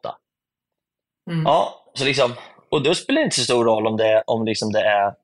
[1.30, 1.42] mm.
[1.44, 2.34] Ja, så liksom,
[2.70, 5.14] och då spelar det inte så stor roll om det, om liksom det är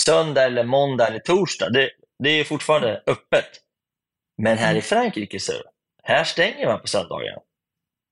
[0.00, 1.70] söndag, eller måndag eller torsdag.
[1.70, 3.50] Det, det är fortfarande öppet.
[4.42, 5.52] Men här i Frankrike, så,
[6.02, 7.36] här stänger man på söndagar.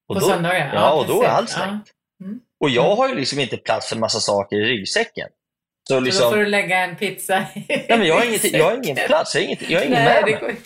[0.08, 0.74] Och På då- söndagar?
[0.74, 1.92] Ja, och då är allt stängt.
[2.18, 2.26] Ja.
[2.26, 2.40] Mm.
[2.60, 5.28] Och jag har ju liksom inte plats för massa saker i ryggsäcken.
[5.92, 8.52] Så Så liksom, då får du lägga en pizza i nej, men jag, har inget,
[8.52, 10.56] jag har ingen plats, jag har inget, jag har ingen Nej, med det mig.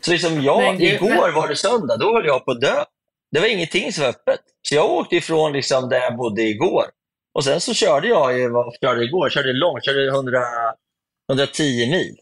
[0.00, 2.60] Så liksom jag, Men gud, igår men- var det söndag, då höll jag på att
[2.60, 2.84] dö.
[3.32, 4.40] Det var ingenting som var öppet.
[4.62, 6.84] Så jag åkte ifrån liksom där jag bodde igår.
[7.34, 9.24] Och sen så körde jag, vad körde igår?
[9.26, 10.42] Jag körde långt, körde 100,
[11.30, 12.16] 110 mil.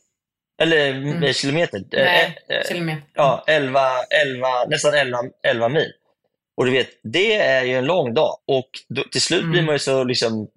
[0.62, 1.32] Eller Mm.
[1.32, 1.76] kilometer.
[1.78, 3.02] Eh, Nej, eh, kilometer.
[3.14, 3.80] ja, 11,
[4.26, 5.92] 11, nästan 11, 11 mil.
[6.56, 8.36] Och du vet, det är ju en lång dag.
[8.46, 9.52] Och då, till slut Mm.
[9.52, 10.48] blir man ju så liksom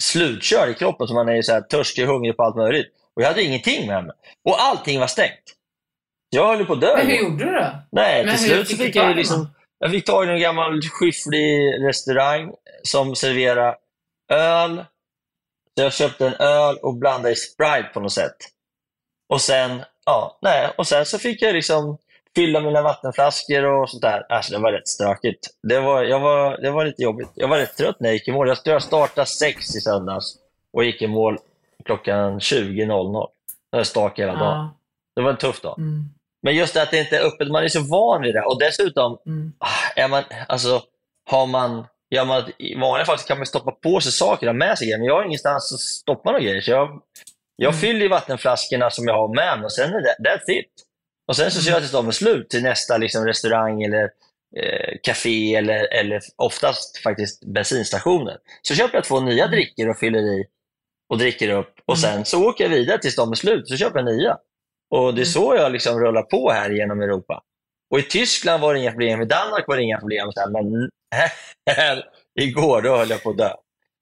[0.00, 2.86] slutkörd i kroppen så man är så här törstig och hungrig på allt möjligt.
[3.16, 4.14] Och jag hade ingenting med mig.
[4.44, 5.54] Och allting var stängt.
[6.30, 6.96] Jag höll på att dö.
[6.96, 7.82] Men hur gjorde du då?
[7.92, 9.50] Nej, Men till slut så fick jag liksom...
[9.78, 13.76] Jag fick tag i en gammal skifflig restaurang som serverar
[14.32, 14.84] öl.
[15.76, 18.36] Så jag köpte en öl och blandade i Sprite på något sätt.
[19.28, 21.98] Och sen, ja, nej, och sen så fick jag liksom
[22.36, 24.26] fylla mina vattenflaskor och sånt där.
[24.32, 25.46] Alltså det var rätt stökigt.
[25.62, 27.28] Det var, jag var, det var lite jobbigt.
[27.34, 28.48] Jag var rätt trött när jag gick i mål.
[28.48, 30.34] Jag jag startade sex i söndags
[30.72, 31.38] och gick i mål
[31.84, 33.26] klockan 20.00.
[33.70, 34.42] Jag stak hela dagen.
[34.56, 34.76] Ja.
[35.16, 35.78] Det var en tuff dag.
[35.78, 36.04] Mm.
[36.42, 38.42] Men just det att det inte är öppet, man är så van vid det.
[38.42, 39.52] Och dessutom, Mm.
[39.58, 40.82] ah, är man, alltså,
[41.30, 44.78] har man, gör man, i vanliga fall kan man stoppa på sig saker, ha med
[44.78, 46.60] sig grejer, men jag har ingenstans att stoppa några grejer.
[46.60, 47.00] Så jag,
[47.56, 47.80] jag Mm.
[47.80, 50.70] fyller i vattenflaskorna som jag har med mig och sen är det that's it.
[51.28, 54.02] Och sen så kör jag tills de är slut till nästa liksom, restaurang eller
[54.56, 58.36] eh, café eller, eller oftast faktiskt bensinstationer.
[58.62, 60.44] Så köper jag två nya drickor och fyller i
[61.08, 62.12] och dricker upp och Mm.
[62.12, 64.36] sen så åker jag vidare tills de är slut så köper jag nya.
[64.90, 65.26] Och det är Mm.
[65.26, 67.42] så jag liksom rullar på här genom Europa.
[67.90, 70.90] Och i Tyskland var det inga problem, i Danmark var det inga problem, men
[71.76, 72.04] här,
[72.40, 73.50] igår då höll jag på att dö.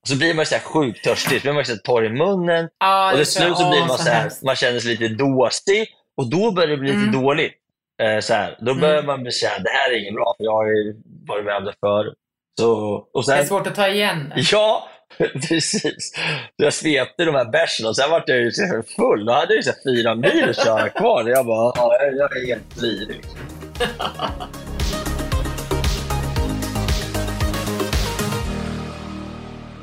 [0.03, 2.69] Och så blir man så här sjukt törstig, så blir man så torr i munnen
[2.79, 5.89] Ja, och det till slut så blir man så här, man känner sig lite dåsig
[6.17, 7.23] och då börjar det bli lite Mm.
[7.23, 7.55] dåligt.
[8.03, 9.07] Eh, så här, då börjar Mm.
[9.07, 10.97] man bli så här, det här är inget bra, för jag har ju
[11.29, 12.15] varit med om det förr.
[12.61, 12.73] Så,
[13.15, 14.33] och Det är sen, svårt att ta igen.
[14.37, 14.89] Ja,
[15.49, 16.13] precis.
[16.57, 18.51] Så jag svepte de här bärsen och sen var jag ju
[18.97, 19.25] full.
[19.27, 21.25] Då hade jag ju så fyra mil att köra kvar.
[21.29, 22.83] Jag bara, ja, jag- är helt.
[22.83, 23.39] Liksom.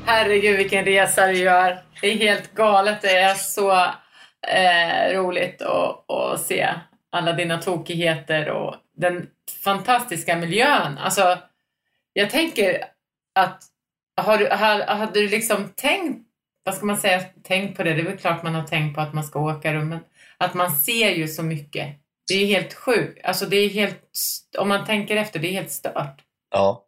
[0.06, 1.78] Herregud vilken resa du gör.
[2.00, 3.02] Det är helt galet.
[3.02, 3.86] Det är så
[4.48, 6.68] eh, roligt att, att se
[7.12, 9.26] alla dina tokigheter och den
[9.64, 10.98] fantastiska miljön.
[10.98, 11.38] Alltså,
[12.12, 12.84] jag tänker
[13.34, 13.62] att
[14.20, 16.28] har du, har, hade du liksom tänkt,
[16.64, 17.94] vad ska man säga, tänkt på det?
[17.94, 19.98] Det är väl klart man har tänkt på att man ska åka runt, men
[20.38, 21.88] att man ser ju så mycket.
[22.28, 23.24] Det är helt sjukt.
[23.24, 24.02] Alltså det är helt,
[24.58, 26.20] om man tänker efter, det är helt stört.
[26.50, 26.84] Ja,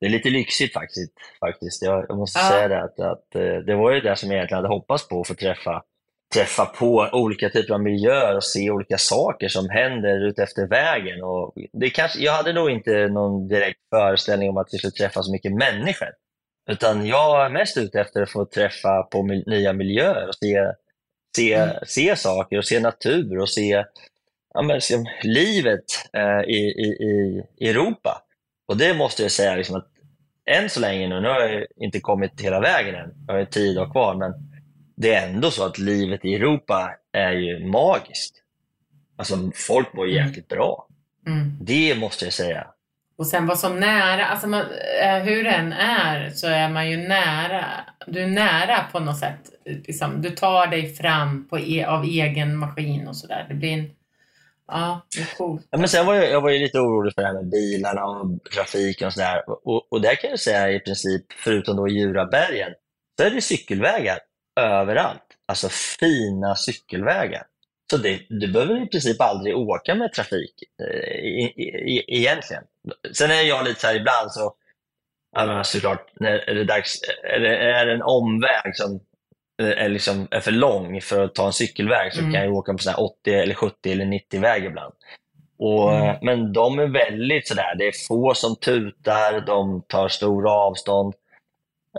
[0.00, 1.12] det är lite lyxigt faktiskt.
[1.40, 1.82] faktiskt.
[1.82, 2.48] Jag, jag måste Ja.
[2.48, 5.20] säga det, att, att eh, det var ju det som jag egentligen hade hoppats på,
[5.20, 5.82] att få träffa,
[6.34, 11.22] träffa på olika typer av miljöer och se olika saker som händer ute efter vägen.
[11.22, 15.22] Och det kanske, jag hade nog inte någon direkt föreställning om att vi skulle träffa
[15.22, 16.08] så mycket människor.
[16.70, 20.66] Utan jag är mest ute efter att få träffa på mil- nya miljöer och se,
[21.36, 21.76] se, Mm.
[21.86, 23.84] se saker och se natur och se,
[24.54, 26.96] ja, men, se livet eh, i, i,
[27.58, 28.22] i Europa.
[28.68, 29.86] Och det måste jag säga liksom att
[30.50, 33.46] än så länge nu, nu har jag inte kommit hela vägen än, jag har ju
[33.46, 34.32] tio dagar kvar, men
[34.96, 38.42] det är ändå så att livet i Europa är ju magiskt.
[39.16, 40.26] Alltså folk mår Mm.
[40.26, 40.86] jäkligt bra.
[41.26, 41.58] Mm.
[41.60, 42.66] Det måste jag säga.
[43.18, 44.60] Och sen vara så nära, alltså man,
[45.02, 47.64] eh, hur den är så är man ju nära.
[48.06, 49.40] Du är nära på något sätt.
[49.64, 53.46] Liksom, du tar dig fram på e, av egen maskin och sådär.
[53.48, 53.90] Det blir en,
[54.68, 55.66] ja, det är coolt.
[55.70, 58.38] Ja, men sen var jag, jag var lite orolig för det här med bilarna och
[58.54, 59.42] trafiken och sådär.
[59.68, 62.72] Och, och där kan jag säga i princip, förutom då Djurabergen,
[63.18, 64.18] så är det cykelvägar
[64.56, 65.22] överallt.
[65.46, 65.68] Alltså
[66.00, 67.42] fina cykelvägar.
[67.90, 70.54] Så det, du behöver i princip aldrig åka med trafik
[71.22, 72.62] i, i, egentligen.
[73.12, 74.54] Sen är jag lite så här ibland så,
[75.36, 79.00] ja, men såklart, när är det dags, är det, är det en omväg som
[79.62, 82.32] eh, är, liksom, är för lång för att ta en cykelväg så Mm.
[82.32, 84.94] kan jag åka på sån här 80 eller 70 eller 90 väg ibland.
[85.58, 86.16] Och, Mm.
[86.22, 91.14] Men de är väldigt sådär, det är få som tutar, de tar stora avstånd.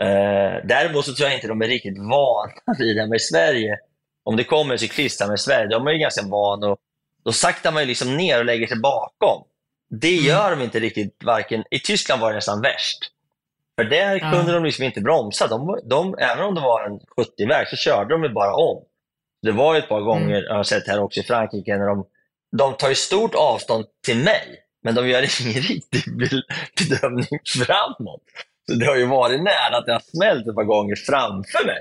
[0.00, 3.06] Eh, däremot så tror jag inte de är riktigt vana vid det.
[3.06, 3.78] Men i Sverige,
[4.24, 6.78] om det kommer en cyklist här med Sverige, de är ju ganska vana och
[7.24, 9.44] då saktar man ju liksom ner och lägger sig bakom.
[9.90, 10.24] Det Mm.
[10.26, 12.98] gör de inte riktigt, varken, i Tyskland var det nästan värst.
[13.76, 15.46] För där kunde de liksom inte bromsa.
[15.46, 18.82] De, de, även om det var en 70-väg så körde de ju bara om.
[19.42, 22.06] Det var ju ett par gånger, jag har sett här också i Frankrike, när de,
[22.56, 24.42] de tar ju stort avstånd till mig,
[24.82, 26.42] men de gör ingen riktig be-
[26.78, 28.22] bedömning framåt.
[28.68, 31.78] Så det har ju varit nära att det har smällt ett par gånger framför mig.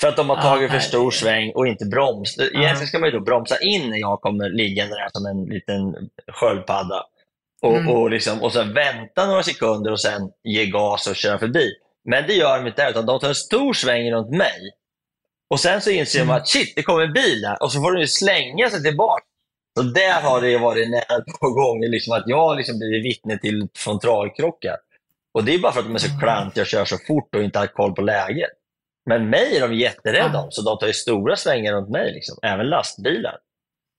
[0.00, 2.46] För att de har tagit för stor sväng och inte bromsat.
[2.54, 6.08] Egentligen ska man ju då bromsa in när jag kommer liggande där som en liten
[6.32, 7.06] sköldpadda.
[7.62, 7.88] Och, Mm.
[7.88, 11.70] och, liksom, och sen vänta några sekunder och sen ge gas och köra förbi.
[12.04, 14.72] Men det gör de inte där, utan de tar en stor sväng runt mig.
[15.50, 16.36] Och sen så inser de Mm.
[16.36, 17.62] att shit, det kommer en bil där.
[17.62, 19.24] Och så får de ju slänga sig tillbaka.
[19.76, 23.68] Så där har det varit nära par gånger liksom, att jag liksom blivit vittne till
[23.76, 24.76] frontalkrockar.
[25.34, 27.42] Och det är bara för att de är så klantiga och kör så fort och
[27.42, 28.50] inte har koll på läget.
[29.10, 32.12] Men mig är de jätterädda om, så de tar ju stora svängar runt mig.
[32.12, 32.38] Liksom.
[32.42, 33.36] Även lastbilar.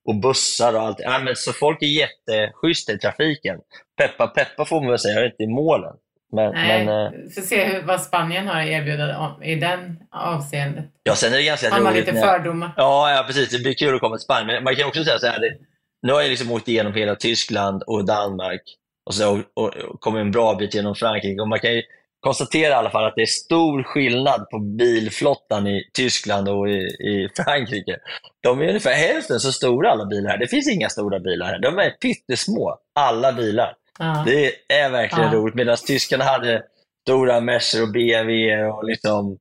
[0.07, 0.97] Och bussar och allt.
[0.99, 3.59] Ja, men så folk är jätteschyssta i trafiken.
[3.97, 5.93] Peppa peppa får man väl säga, jag är inte i målen.
[6.33, 10.85] Men, Nej, men, eh, får se hur, vad Spanien har att erbjuda i den avseendet.
[11.03, 12.73] ja, sen är det ganska Har man roligt lite när- fördomar?
[12.77, 13.49] Ja, ja, precis.
[13.49, 14.47] Det blir kul att komma till Spanien.
[14.47, 15.57] Men man kan också säga så här, det,
[16.01, 18.61] nu har jag liksom åkt igenom hela Tyskland och Danmark
[19.05, 21.41] och, så, och, och, kommit en bra bit genom Frankrike.
[21.41, 21.81] Och man kan ju
[22.19, 26.79] konstatera i alla fall att det är stor skillnad på bilflottan i Tyskland och i,
[26.83, 27.97] i Frankrike.
[28.43, 30.37] De är ungefär hälften så stora alla bilar här.
[30.37, 31.59] Det finns inga stora bilar här.
[31.59, 33.75] De är pyttesmå, alla bilar.
[33.99, 34.23] Ja.
[34.25, 35.37] Det är verkligen Ja.
[35.37, 35.55] roligt.
[35.55, 36.63] Medan tyskarna hade
[37.07, 39.37] stora Mercer och BMW och liksom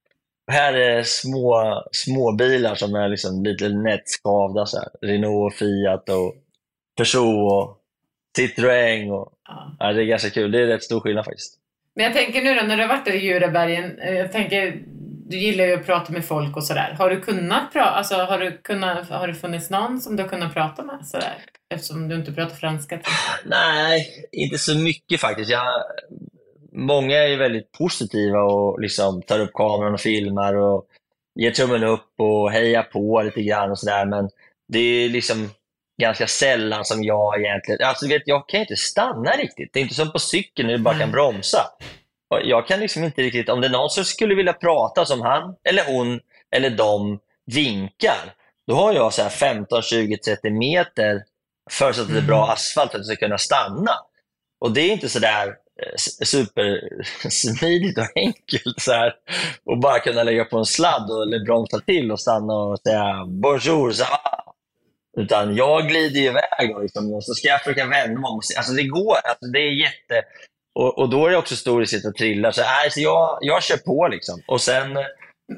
[0.53, 4.67] här är små, små bilar som är liksom lite nättskavda.
[4.67, 4.89] Så här.
[5.03, 6.35] Renault, Fiat och
[6.97, 7.79] Peugeot och
[8.39, 9.11] Citroën.
[9.11, 9.77] Och, Ja.
[9.79, 10.51] ja, det är ganska kul.
[10.51, 11.55] Det är rätt stor skillnad faktiskt.
[11.97, 14.83] Men jag tänker nu då, när du har varit där i Djurabergen, eh, jag tänker,
[15.29, 16.95] du gillar ju att prata med folk och sådär.
[16.99, 20.31] Har du kunnat prata, alltså har du kunnat, har det funnits någon som du har
[20.31, 21.35] kunnat prata med sådär?
[21.75, 23.01] Eftersom du inte pratar franska.
[23.45, 25.51] Nej, inte så mycket faktiskt.
[25.51, 25.67] Jag,
[26.73, 30.87] många är ju väldigt positiva och liksom tar upp kameran och filmar och
[31.35, 34.07] ger tummen upp och hejar på lite grann och sådär.
[34.07, 34.29] Men
[34.69, 35.51] det är liksom
[36.01, 37.89] ganska sällan som jag egentligen...
[37.89, 39.71] Alltså, vet, jag kan inte stanna riktigt.
[39.73, 41.67] Det är inte som på cykeln du bara kan bromsa.
[42.45, 43.49] Jag kan liksom inte riktigt...
[43.49, 46.21] Om det är någon som skulle vilja prata som han, eller hon,
[46.57, 48.35] eller de vinkar,
[48.67, 51.23] då har jag så här 15, 20, 30 meter
[51.71, 53.93] förutsatt att det är bra asfalt för att jag ska kunna stanna.
[54.61, 55.47] Och det är inte sådär
[55.83, 59.15] eh, supersmidigt och enkelt så här,
[59.65, 63.25] och bara kunna lägga på en sladd och, eller bromsa till och stanna och säga
[63.27, 64.54] bonjour, ça va?
[65.17, 68.37] Utan jag glider ju iväg då, liksom, och så ska jag försöka vända mig om.
[68.37, 70.23] och Alltså det går, alltså det är jätte...
[70.75, 72.51] Och, och då är det också stor risk att jag trillar.
[72.51, 74.43] Så, nej, så jag, jag kör på liksom.
[74.47, 74.99] Och sen,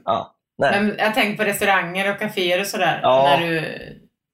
[0.05, 0.35] ja.
[0.59, 0.83] Nej.
[0.83, 3.01] Men jag tänker på restauranger och kaféer och sådär.
[3.03, 3.39] Ja.
[3.41, 3.63] När du,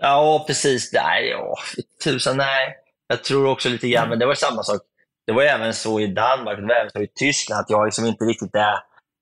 [0.02, 0.92] Ja, precis.
[0.92, 1.56] Nej, ja,
[2.04, 2.76] tusan nej.
[3.06, 4.80] Jag tror också lite grann, men det var samma sak.
[5.26, 8.06] Det var även så i Danmark, det var även så i Tyskland, att jag liksom
[8.06, 8.74] inte riktigt är...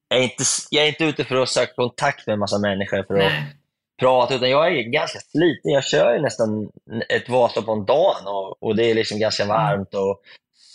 [0.08, 3.02] Jag är inte, jag är inte ute för att söka kontakt med en massa människor
[3.02, 3.56] för att Nej.
[4.00, 5.70] Prata, utan jag är ganska sliten.
[5.70, 6.68] Jag kör ju nästan
[7.08, 9.94] ett Vasalopp om dagen och, och det är liksom ganska varmt.
[9.94, 10.20] Och,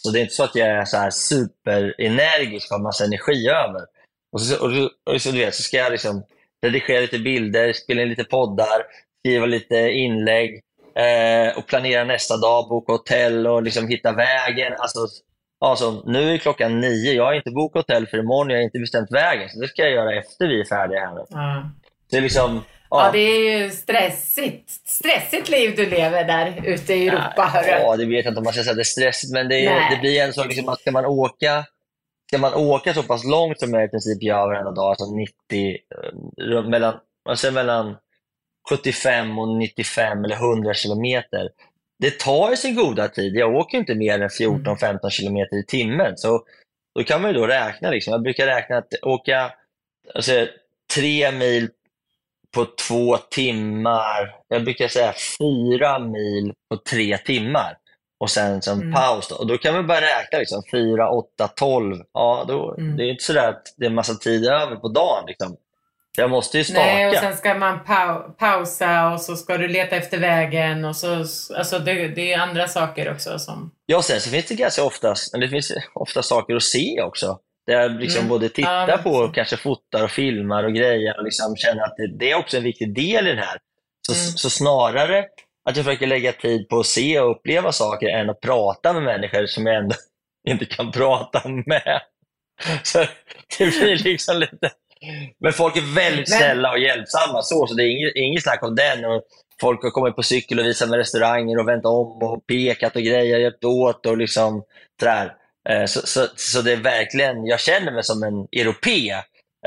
[0.04, 3.50] så det är inte så att jag är så här superenergisk och har massa energi
[3.50, 3.82] över.
[4.32, 4.72] Och så, och,
[5.14, 6.24] och så, du vet, så ska jag liksom
[6.66, 8.84] redigera lite bilder, spela in lite poddar,
[9.20, 10.62] skriva lite inlägg
[10.96, 14.74] eh, och planera nästa dag, boka hotell och liksom hitta vägen.
[14.78, 15.00] Alltså,
[15.66, 18.80] alltså, nu är klockan nio, jag har inte bokat hotell för imorgon, jag har inte
[18.80, 19.50] bestämt vägen.
[19.50, 21.26] Så det ska jag göra efter vi är färdiga här.
[21.30, 21.70] Ja.
[22.10, 22.62] Det är liksom,
[23.04, 24.70] Ja, det är ju stressigt.
[24.86, 27.70] Stressigt liv du lever där ute i Europa, hörru.
[27.70, 29.66] Ja, det vet jag inte om man ska säga att det är stressigt, men det,
[29.66, 31.66] är, det blir en sak, liksom, ska man åka
[32.28, 35.78] Ska man åka så pass långt som jag i princip gör varenda dag, alltså 90,
[36.42, 37.96] eh, mellan, alltså mellan
[38.70, 41.50] 75 och 95 eller 100 kilometer.
[42.00, 43.36] Det tar ju sin goda tid.
[43.36, 46.18] Jag åker inte mer än 14-15 kilometer i timmen.
[46.18, 46.44] Så
[46.96, 47.90] då kan man ju då räkna.
[47.90, 48.12] Liksom.
[48.12, 49.54] Jag brukar räkna att åka
[50.14, 50.48] alltså,
[50.96, 51.70] tre mil
[52.56, 54.36] på två timmar.
[54.48, 57.78] Jag brukar säga fyra mil på tre timmar.
[58.20, 58.94] Och sen som Mm.
[58.94, 59.28] paus.
[59.28, 59.36] Då.
[59.36, 61.98] Och då kan man bara räkna liksom, 4, 8, 12.
[62.14, 62.98] Ja, då, Mm.
[62.98, 65.24] Det är inte sådär att det är en massa tid över på dagen.
[65.28, 65.56] Liksom.
[66.18, 66.80] Jag måste ju staka.
[66.86, 70.96] Nej, och sen ska man pau- pausa och så ska du leta efter vägen och
[70.96, 71.16] så,
[71.58, 73.72] alltså det, det är andra saker också som...
[73.86, 74.84] Ja, sen så finns det ganska
[75.32, 77.40] men det finns ofta saker att se också.
[77.68, 78.30] Där jag liksom Mm.
[78.30, 81.94] både tittar Ja, på och kanske fotar och filmar och grejer och liksom känner att
[81.98, 83.58] det, det är också en viktig del i det här.
[84.08, 84.38] Så, Mm.
[84.38, 85.26] så snarare
[85.70, 89.04] att jag försöker lägga tid på att se och uppleva saker än att prata med
[89.04, 89.96] människor som jag ändå
[90.48, 92.02] inte kan prata med.
[92.84, 93.00] Så
[93.58, 94.72] det blir liksom lite...
[95.40, 98.64] Men folk är väldigt Men- snälla och hjälpsamma så, så det är inget, inget snack
[98.64, 99.06] om den.
[99.06, 99.22] Och
[99.62, 103.02] folk har kommit på cykel och visat med restauranger och vänt om och pekat och
[103.02, 104.64] grejer, hjälpt åt och liksom
[105.00, 105.34] sådär.
[105.70, 109.10] Eh, Så, så, så det är verkligen, jag känner mig som en europé.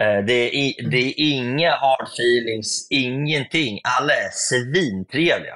[0.01, 3.81] Eh, Det är, det är inga hard feelings, ingenting.
[3.99, 5.55] Alla är svintrevliga.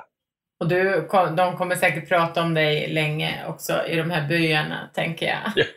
[0.60, 5.26] Och du, de kommer säkert prata om dig länge också i de här byarna, tänker
[5.26, 5.66] jag.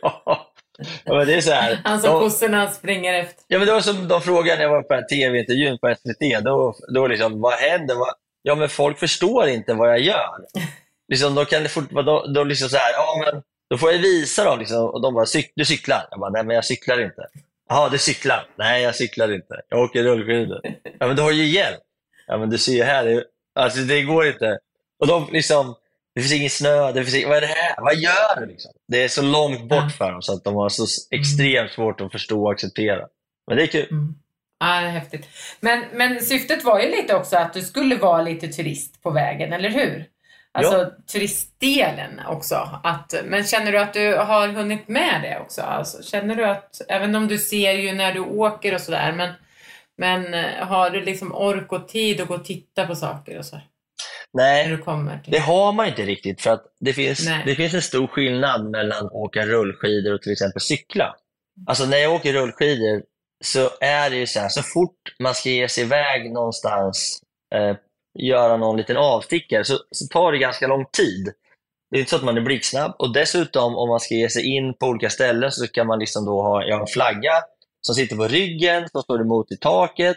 [1.04, 1.80] Ja, men det är så här.
[1.84, 3.44] Han som de- kossorna springer efter.
[3.48, 6.44] Ja, men det var som de frågade när jag var på tv-intervjun på SVT.
[6.44, 7.96] Då, då liksom, vad händer?
[8.42, 10.36] Ja, men folk förstår inte vad jag gör.
[11.08, 11.90] Liksom, då kan det fort...
[11.90, 14.58] då, då liksom så här, ja, men då får jag visa dem.
[14.58, 16.08] Liksom, och de bara, du cyklar?
[16.10, 17.26] Jag bara, nej men jag cyklar inte.
[17.68, 18.48] Jaha, du cyklar?
[18.56, 19.60] Nej, jag cyklar inte.
[19.68, 20.60] Jag åker rullskidor.
[20.98, 21.80] Ja, men du har ju hjälm.
[22.26, 23.24] Ja, men du ser ju här.
[23.54, 24.58] Alltså, det går inte.
[25.00, 25.74] Och de liksom,
[26.14, 26.92] det finns ingen snö.
[26.92, 27.28] Det finns ing...
[27.28, 27.74] Vad är det här?
[27.78, 28.46] Vad gör du?
[28.46, 28.72] Liksom?
[28.88, 32.12] Det är så långt bort för dem så att de har så extremt svårt att
[32.12, 33.06] förstå och acceptera.
[33.46, 33.88] Men det är kul.
[33.90, 34.14] Mm.
[34.58, 35.28] Ja, det är häftigt.
[35.60, 39.52] Men, men syftet var ju lite också att du skulle vara lite turist på vägen,
[39.52, 40.06] eller hur?
[40.56, 42.80] Alltså turistdelen också.
[42.82, 45.62] Att, men känner du att du har hunnit med det också?
[45.62, 49.32] Alltså, känner du att, även om du ser ju när du åker och sådär, men,
[49.98, 53.44] men eh, har du liksom ork och tid att gå och titta på saker och
[53.44, 53.56] så?
[53.56, 55.32] När Nej, du kommer till...
[55.32, 56.40] det har man inte riktigt.
[56.40, 57.42] För att det finns, Nej.
[57.46, 61.16] det finns en stor skillnad mellan att åka rullskidor och till exempel cykla.
[61.66, 63.02] Alltså när jag åker rullskidor
[63.44, 67.20] så är det ju så här, så fort man ska ge sig iväg någonstans,
[67.54, 67.76] eh,
[68.18, 71.32] göra någon liten avstickare, så, så tar det ganska lång tid.
[71.90, 72.94] Det är inte så att man är blixtsnabb.
[72.98, 76.24] Och dessutom om man ska ge sig in på olika ställen så kan man liksom
[76.24, 77.32] då ha, jag har en flagga
[77.80, 80.16] som sitter på ryggen, som står emot i taket.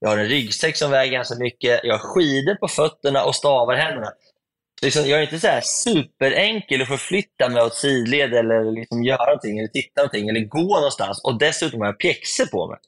[0.00, 1.80] Jag har en ryggsäck som väger ganska mycket.
[1.82, 4.12] Jag har skidor på fötterna och stavar i händerna.
[4.82, 9.24] Liksom, jag är inte så här superenkel att förflytta mig åt sidled eller liksom göra
[9.24, 11.20] någonting, eller titta någonting, eller gå någonstans.
[11.24, 12.78] Och dessutom har jag pjäxor på mig.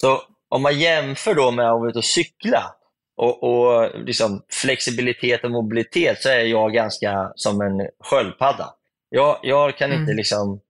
[0.00, 2.74] Så om man jämför då med att vara ute och cykla
[3.16, 8.74] och, och liksom flexibilitet och mobilitet så är jag ganska som en sköldpadda.
[9.08, 10.16] Jag, jag kan inte Mm.
[10.16, 10.60] liksom...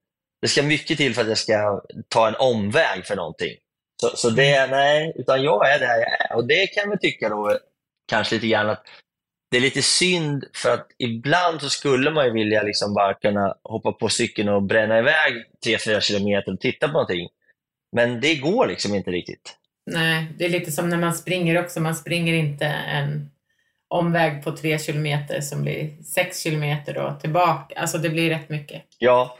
[0.43, 3.53] Det ska mycket till för att jag ska ta en omväg för någonting.
[4.01, 6.37] Så, så det, nej, utan jag är där jag är.
[6.37, 7.59] Och det kan man tycka då
[8.09, 8.87] kanske lite grann att
[9.51, 13.55] det är lite synd för att ibland så skulle man ju vilja liksom bara kunna
[13.63, 15.35] hoppa på cykeln och bränna iväg
[15.67, 17.29] 3-4 kilometer och titta på någonting.
[17.97, 19.57] Men det går liksom inte riktigt.
[19.87, 21.81] Nej, det är lite som när man springer också.
[21.81, 23.31] Man springer inte en
[23.89, 27.81] omväg på tre kilometer som blir sex kilometer då tillbaka.
[27.81, 28.83] Alltså det blir rätt mycket.
[28.99, 29.39] Ja,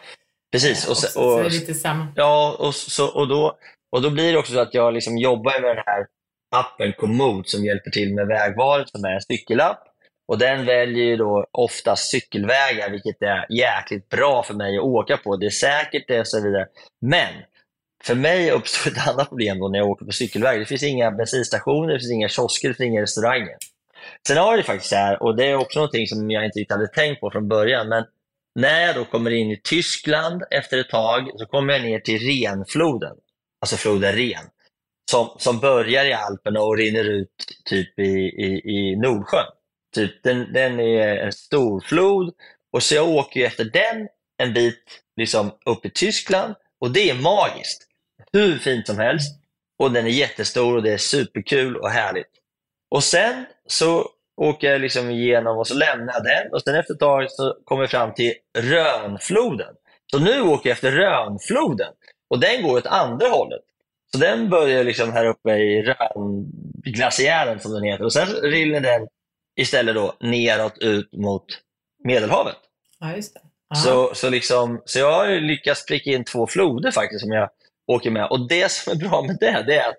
[0.53, 0.85] precis.
[0.85, 2.13] Och, också, se- så det är och, lite samma.
[2.17, 3.57] ja, och, så, och, då,
[3.93, 6.07] och då blir det också så att jag liksom jobbar med den här
[6.57, 9.81] appen Komoot som hjälper till med vägvalet som är en cykelapp.
[10.29, 15.17] Och den väljer ju då oftast cykelvägar, vilket är jäkligt bra för mig att åka
[15.17, 15.37] på.
[15.37, 16.67] Det är säkert det och så vidare.
[17.01, 17.33] Men
[18.07, 20.61] för mig uppstår ett annat problem då när jag åker på cykelväg.
[20.61, 23.57] Det finns inga bensinstationer, det finns inga kiosker, det finns inga restauranger.
[24.27, 26.89] Sen har det faktiskt här, och det är också någonting som jag inte riktigt hade
[26.89, 28.05] tänkt på från början, men
[28.55, 32.19] när jag då kommer in i Tyskland efter ett tag så kommer jag ner till
[32.19, 33.17] Renfloden,
[33.61, 34.45] alltså floden Ren,
[35.11, 37.35] som, som börjar i Alperna och rinner ut
[37.65, 39.47] typ i, i, i Nordsjön.
[39.95, 42.35] Typ, den, den är en stor flod
[42.73, 44.09] och så jag åker ju efter den
[44.43, 47.89] en bit liksom upp i Tyskland och det är magiskt.
[48.35, 49.41] Hur fint som helst
[49.79, 52.31] och den är jättestor och det är superkul och härligt.
[52.91, 56.95] Och sen så åker jag liksom igenom och så lämnar jag den och sen efter
[56.95, 59.75] ett tag så kommer jag fram till Rönfloden.
[60.11, 61.93] Så nu åker jag efter Rönfloden
[62.31, 63.63] och den går åt andra hållet.
[64.13, 69.09] Så den börjar liksom här uppe i Rönglaciären som den heter och sen rinner den
[69.57, 71.45] istället då neråt ut mot
[72.05, 72.57] Medelhavet.
[73.01, 73.41] Ja, just det.
[73.77, 77.51] Så, så, liksom, så jag har lyckats pricka in två floder faktiskt som jag
[77.93, 78.27] åker med.
[78.31, 79.97] Och det som är bra med det, det är att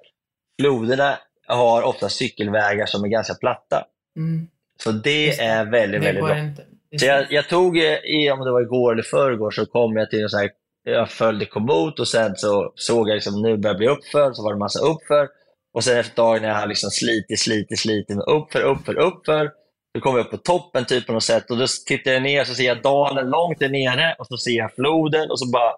[0.61, 3.83] floderna har ofta cykelvägar som är ganska platta.
[4.17, 4.47] Mm.
[4.83, 6.37] Så det Just är väldigt, Det väldigt bra.
[6.37, 6.65] inte.
[6.99, 10.09] Så jag, jag tog, eh, i, om det var igår eller förrgår, så kom jag
[10.09, 10.49] till en sån här,
[10.83, 14.43] jag följde kommot och sen så såg jag liksom, nu börjar det bli uppför, så
[14.43, 15.27] var det massa uppför.
[15.73, 19.51] Och sen efter tag när jag har liksom slitit, slitit, slitit med uppför, uppför, uppför,
[19.95, 22.43] så kommer jag upp på toppen typ på något sätt och då tittar jag ner
[22.43, 25.73] så ser jag dalen långt där nere och så ser jag floden och så bara,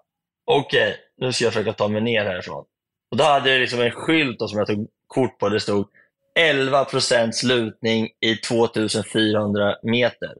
[0.46, 2.64] okej, nu ska jag försöka ta mig ner härifrån.
[3.10, 5.86] Och då hade jag liksom en skylt som jag tog kort på, det stod
[6.38, 10.34] 11% lutning i 2400 meter.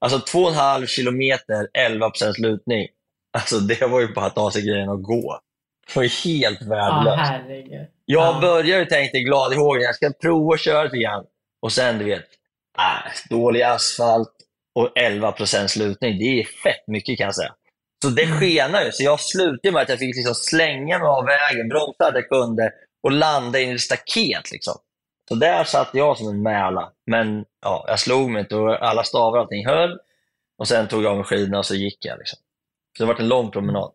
[0.00, 2.88] Alltså 2,5 kilometer, 11% lutning.
[3.32, 5.40] Alltså det var ju bara att ta sig grejen och gå.
[5.86, 7.30] Det var helt värdelöst.
[7.30, 7.86] herregud.
[8.04, 8.40] Jag Ja.
[8.40, 11.24] började tänka glad i hågen, jag ska prova att köra lite grann.
[11.62, 12.26] Och sen du vet,
[12.78, 14.32] äh, dålig asfalt
[14.74, 16.18] och 11% lutning.
[16.18, 17.54] Det är fett mycket kan jag säga.
[18.02, 18.38] Så det Mm.
[18.40, 18.92] skenar ju.
[18.92, 22.28] Så jag slutade med att jag fick liksom slänga mig av vägen, bromsa där jag
[22.28, 22.72] kunde
[23.02, 24.50] och landa in i ett staket.
[24.52, 24.74] Liksom.
[25.28, 26.92] Så där satt jag som en mäla.
[27.06, 29.98] Men ja, jag slog mig inte och alla stavar och allting höll.
[30.58, 32.18] Och sen tog jag av mig skidorna och så gick jag.
[32.18, 32.38] Liksom.
[32.98, 33.92] Så det var en lång promenad.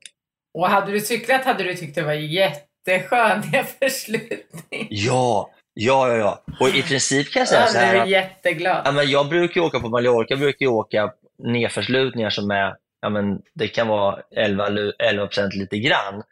[0.54, 4.88] Och hade du cyklat hade du tyckt det var jätteskönt nedförslutning.
[4.90, 6.18] Ja, ja, ja.
[6.18, 6.44] ja.
[6.60, 8.82] Och i princip kan jag säga Jag så här blev att jätteglad.
[8.86, 11.12] Ja, men jag brukar åka på Mallorca, jag brukar åka
[11.44, 12.76] nedförslutningar som är,
[13.06, 16.24] ja, men det kan vara 11, lu- 11 lite grann.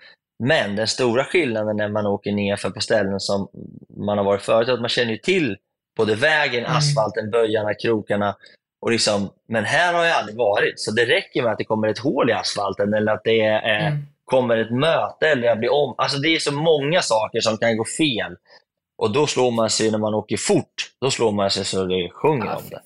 [0.44, 3.48] Men den stora skillnaden när man åker nerför på ställen som
[3.98, 5.58] man har varit förut, att man känner ju till
[5.98, 6.78] både vägen, Mm.
[6.78, 8.36] asfalten, böjarna, krokarna.
[8.82, 11.88] Och liksom, men här har jag aldrig varit, så det räcker med att det kommer
[11.88, 14.00] ett hål i asfalten eller att det är, Mm.
[14.26, 15.96] kommer ett möte eller jag blir om.
[15.98, 18.36] Alltså det är så många saker som kan gå fel.
[18.98, 22.10] Och då slår man sig när man åker fort, då slår man sig så det
[22.10, 22.82] sjunger Ja, om det.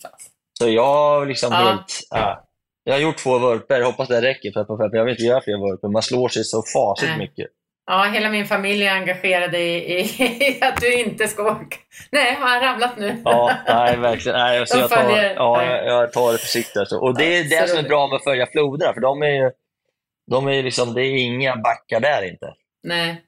[0.60, 1.58] Så jag liksom Ja.
[1.58, 2.08] helt...
[2.10, 2.44] Ja,
[2.88, 4.52] jag har gjort två vurper, hoppas det räcker.
[4.52, 5.88] Pepp, pepp, jag vill inte göra fler vurper.
[5.88, 7.18] Man slår sig så fasligt Nej.
[7.18, 7.48] mycket.
[7.86, 11.78] Ja, hela min familj är engagerad i, i att du inte ska åka.
[12.12, 13.22] Nej, har han ramlat nu?
[13.26, 14.38] Ja, nej verkligen.
[14.38, 16.78] Nej, så jag, tar, ja, jag, tar det försiktigt.
[16.78, 16.98] Alltså.
[16.98, 19.44] Och det är Ja, det som är bra med att följa floderna, för de är
[19.44, 19.52] ju...
[20.32, 22.54] De är liksom, det är inga backar där inte.
[22.84, 23.24] Nej.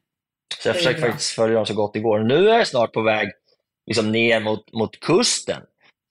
[0.64, 2.20] Så jag försöker faktiskt följa dem så gott det går.
[2.20, 3.32] Nu är jag snart på väg
[3.88, 5.62] liksom ner mot, mot kusten.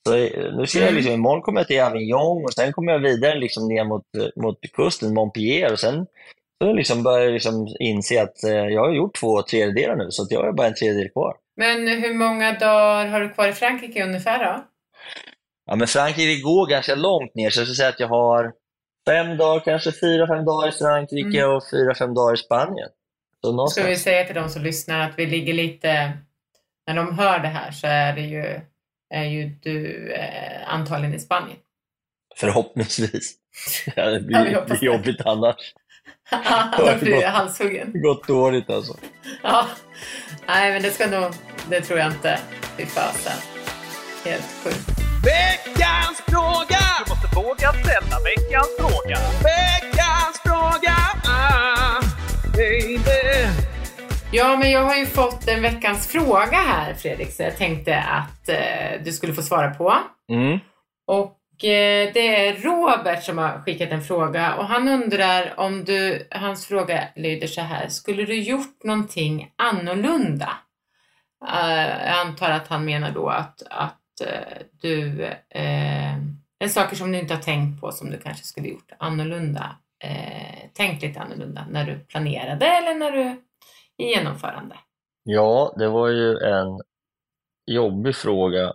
[0.06, 0.96] Så eh, nu ser jag Mm.
[0.96, 4.42] liksom, imorgon kommer jag till Avignon och sen kommer jag vidare liksom ner mot, eh,
[4.42, 5.72] mot kusten, Montpellier.
[5.72, 6.06] Och sen
[6.64, 10.26] så liksom börjar jag liksom inse att eh, jag har gjort två tredjedelar nu, så
[10.30, 11.36] jag har bara en tredjedel kvar.
[11.56, 14.64] Men hur många dagar har du kvar i Frankrike ungefär då?
[15.66, 18.52] Ja, men Frankrike går ganska långt ner, så jag skulle säga att jag har
[19.08, 22.88] fem dagar, kanske fyra, fem dagar i Frankrike och fyra, fem dagar i Spanien.
[23.40, 26.12] Så Ska vi säga till de som lyssnar att vi ligger lite...
[26.86, 28.60] När de hör det här så är det ju,
[29.14, 31.58] är ju du eh, antagligen i Spanien.
[32.36, 33.34] Förhoppningsvis.
[33.96, 34.96] Ja, det Ja, blir, hoppas blir det.
[34.96, 35.74] jobbigt annars.
[36.78, 37.92] Då blir halshuggen.
[37.92, 38.96] Det har gått dåligt alltså.
[39.42, 39.66] Ja.
[40.46, 41.32] Nej, men det ska nog...
[41.70, 42.38] Det tror jag inte.
[42.76, 43.38] Fy fasen.
[44.24, 44.88] Helt sjukt.
[45.24, 46.78] Veckans fråga!
[47.06, 49.18] Du måste våga ställa veckans fråga.
[49.42, 50.96] Veckans fråga!
[51.24, 52.02] Ah,
[52.52, 53.48] baby.
[54.32, 58.48] Ja, men jag har ju fått en veckans fråga här, Fredrik, så jag tänkte att
[58.48, 59.94] eh, du skulle få svara på.
[60.28, 60.58] Mm.
[61.06, 66.28] Och eh, det är Robert som har skickat en fråga och han undrar om du,
[66.30, 70.50] hans fråga lyder så här, skulle du gjort någonting annorlunda?
[71.48, 75.28] Eh, jag antar att han menar då att, att eh, du,
[76.58, 80.70] en saker som du inte har tänkt på som du kanske skulle gjort annorlunda, eh,
[80.74, 83.42] tänkt lite annorlunda när du planerade eller när du
[83.98, 84.76] i genomförande?
[85.22, 86.80] Ja, det var ju en
[87.66, 88.72] jobbig fråga.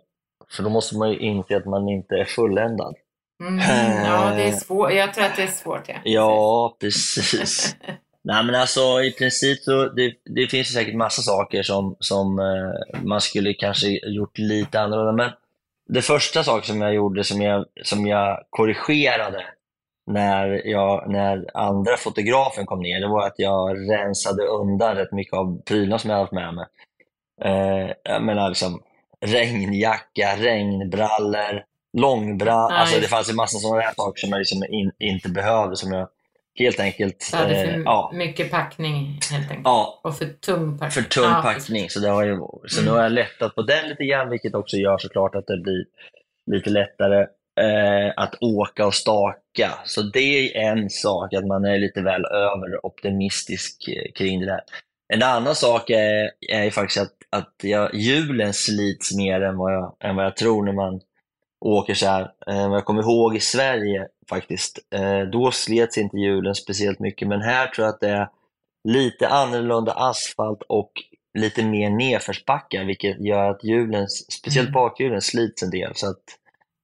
[0.51, 2.95] För då måste man ju inse att man inte är fulländad.
[3.41, 3.59] Mm,
[4.05, 4.93] ja, det är svårt.
[4.93, 5.88] Jag tror att det är svårt.
[5.88, 7.76] Ja, Ja, precis.
[8.24, 12.39] Nej men alltså i princip så, det, det finns ju säkert massa saker som, som
[12.39, 15.11] eh, man skulle kanske gjort lite annorlunda.
[15.11, 15.32] Men
[15.88, 19.45] det första sak som jag gjorde som jag, som jag korrigerade
[20.06, 25.34] när, jag, när andra fotografen kom ner, det var att jag rensade undan rätt mycket
[25.34, 26.66] av prylarna som jag haft med mig.
[27.41, 28.82] Eh, jag menar liksom
[29.26, 31.64] regnjacka, regnbrallor,
[31.97, 32.72] långbrallor.
[32.78, 36.08] Alltså det fanns en massa sådana saker som jag liksom in, inte behövde, som jag
[36.60, 37.22] helt enkelt...
[37.22, 39.62] Så hade eh, för ja, mycket packning helt enkelt.
[39.64, 41.04] ja, Och för tung packning.
[41.04, 41.89] för tung Ja, packning.
[41.89, 42.38] Så, det har ju,
[42.68, 42.86] så Mm.
[42.86, 45.86] nu har jag lättat på den lite grann, vilket också gör såklart att det blir
[46.51, 47.28] lite lättare
[47.60, 49.72] eh, att åka och staka.
[49.86, 54.62] Så det är en sak, att man är lite väl överoptimistisk eh, kring det där.
[55.14, 59.95] En annan sak är, är faktiskt att, att jag, hjulen slits mer än vad, jag,
[59.99, 61.01] än vad jag tror när man
[61.66, 62.32] åker så här.
[62.47, 67.41] Eh, jag kommer ihåg i Sverige faktiskt, eh, då slets inte hjulen speciellt mycket, men
[67.41, 68.28] här tror jag att det är
[68.89, 70.91] lite annorlunda asfalt och
[71.39, 74.74] lite mer nedförsbackar, vilket gör att hjulen, speciellt Mm.
[74.74, 75.91] bakhjulen, slits en del.
[75.95, 76.24] Så att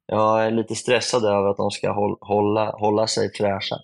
[0.09, 1.91] jag är lite stressad över att de ska
[2.21, 3.75] hålla, hålla sig fräscha.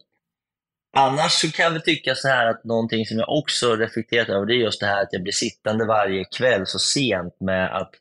[0.97, 4.53] Annars så kan jag tycka så här att någonting som jag också reflekterat över, det
[4.53, 7.91] är just det här att jag blir sittande varje kväll så sent med att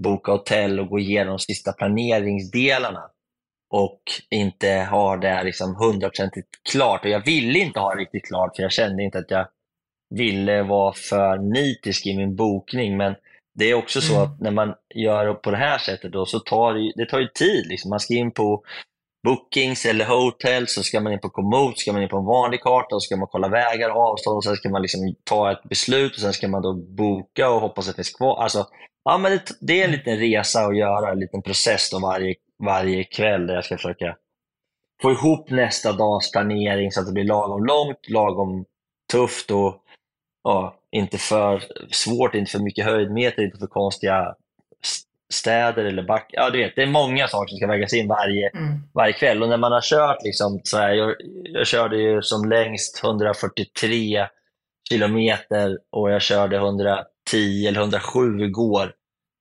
[0.00, 3.10] boka hotell och gå igenom de sista planeringsdelarna
[3.70, 4.00] och
[4.30, 7.04] inte har det liksom hundraprocentigt klart.
[7.04, 9.48] Och jag ville inte ha det riktigt klart för jag kände inte att jag
[10.14, 12.96] ville vara för nitisk i min bokning.
[12.96, 13.14] Men
[13.56, 14.24] det är också så Mm.
[14.24, 17.28] att när man gör på det här sättet då, så tar det, det tar ju
[17.28, 17.66] tid.
[17.66, 17.88] Liksom.
[17.90, 18.62] Man ska in på
[19.24, 22.60] bookings eller hotels, så ska man in på kommod, ska man in på en vanlig
[22.60, 25.62] karta och ska man kolla vägar och avstånd och sen ska man liksom ta ett
[25.62, 28.42] beslut och sen ska man då boka och hoppas att det finns kvar.
[28.42, 28.66] Alltså,
[29.04, 32.34] ja, men det, det är en liten resa att göra, en liten process då varje,
[32.64, 34.16] varje kväll där jag ska försöka
[35.02, 38.64] få ihop nästa dags planering så att det blir lagom långt, lagom
[39.12, 39.82] tufft och
[40.44, 44.34] ja, inte för svårt, inte för mycket höjdmeter, inte för konstiga
[45.32, 46.38] städer eller backar.
[46.42, 48.78] Ja, du vet, det är många saker som ska vägas in varje, Mm.
[48.94, 49.42] varje kväll.
[49.42, 54.26] Och när man har kört, liksom, så här, jag, jag körde ju som längst 143
[54.88, 58.92] kilometer och jag körde 110 eller 107 igår.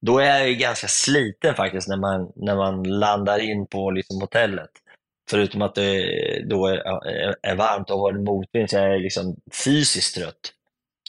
[0.05, 4.21] Då är jag ju ganska sliten faktiskt när man, när man landar in på liksom,
[4.21, 4.69] hotellet.
[5.29, 6.03] Förutom att det
[6.49, 6.75] då är,
[7.07, 9.35] är- är varmt och har en motvind så är jag liksom
[9.65, 10.51] fysiskt trött.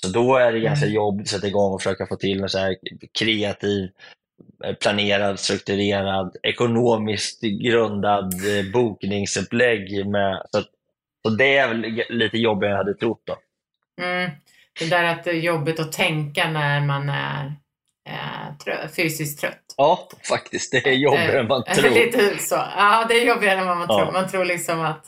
[0.06, 0.96] Så då är det ganska Mm.
[0.96, 2.76] jobbigt att sätta igång och försöka få till en så här
[3.18, 3.88] kreativ,
[4.64, 10.06] eh, planerad, strukturerad, ekonomiskt grundad eh, bokningsupplägg.
[10.06, 10.70] Med, så, att-
[11.22, 13.22] så det är väl lite jobbigare än jag hade trott.
[13.26, 13.36] Då.
[14.04, 14.30] Mm.
[14.78, 17.46] Det där att det är jobbigt att tänka när man är
[18.08, 19.74] eh, trö- fysiskt trött.
[19.76, 20.72] Ja, faktiskt.
[20.72, 21.90] Det är jobbigare än man tror.
[21.90, 22.54] Lite så.
[22.54, 23.98] Ja, det är jobbigare än vad man Ja.
[24.04, 24.12] tror.
[24.12, 25.04] Man tror liksom att...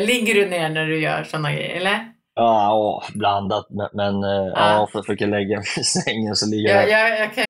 [0.00, 2.12] Ligger du ner när du gör sådana grejer, eller?
[2.38, 3.66] Ja, ja, blandat.
[3.70, 4.52] Men, men eh, ja.
[4.54, 4.88] Ja.
[4.92, 7.10] för att försöka lägga mig i sängen så ligger Jag, jag...
[7.10, 7.44] jag, jag kan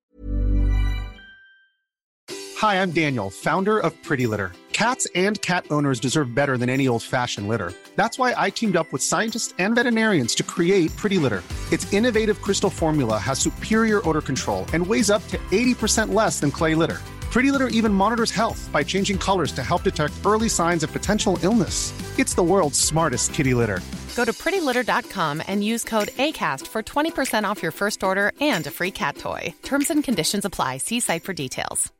[2.60, 4.52] Hi, I'm Daniel, founder of Pretty Litter.
[4.72, 7.72] Cats and cat owners deserve better than any old fashioned litter.
[7.96, 11.42] That's why I teamed up with scientists and veterinarians to create Pretty Litter.
[11.72, 16.50] Its innovative crystal formula has superior odor control and weighs up to 80% less than
[16.50, 17.00] clay litter.
[17.36, 21.38] Pretty Litter even monitors health by changing colors to help detect early signs of potential
[21.42, 21.92] illness.
[22.18, 23.80] It's the world's smartest kitty litter.
[24.16, 28.70] Go to prettylitter.com and use code ACAST for 20% off your first order and a
[28.70, 29.54] free cat toy.
[29.62, 30.78] Terms and conditions apply.
[30.78, 31.92] See site for details.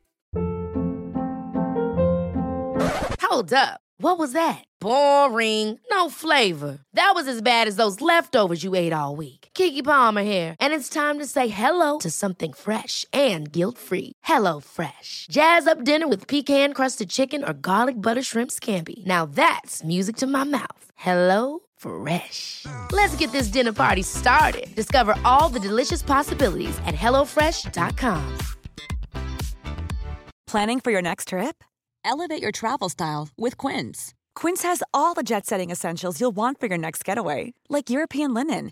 [3.21, 3.81] Hold up.
[3.99, 4.63] What was that?
[4.79, 5.79] Boring.
[5.91, 6.79] No flavor.
[6.93, 9.46] That was as bad as those leftovers you ate all week.
[9.57, 14.11] Kiki Palmer here, and it's time to say hello to something fresh and guilt-free.
[14.23, 15.25] Hello Fresh.
[15.31, 19.05] Jazz up dinner with pecan-crusted chicken or garlic butter shrimp scampi.
[19.05, 20.83] Now that's music to my mouth.
[20.95, 22.65] Hello Fresh.
[22.91, 24.67] Let's get this dinner party started.
[24.75, 28.37] Discover all the delicious possibilities at hellofresh.com.
[30.51, 31.63] Planning for your next trip?
[32.05, 34.13] Elevate your travel style with Quince.
[34.35, 38.33] Quince has all the jet setting essentials you'll want for your next getaway, like European
[38.35, 38.71] linen,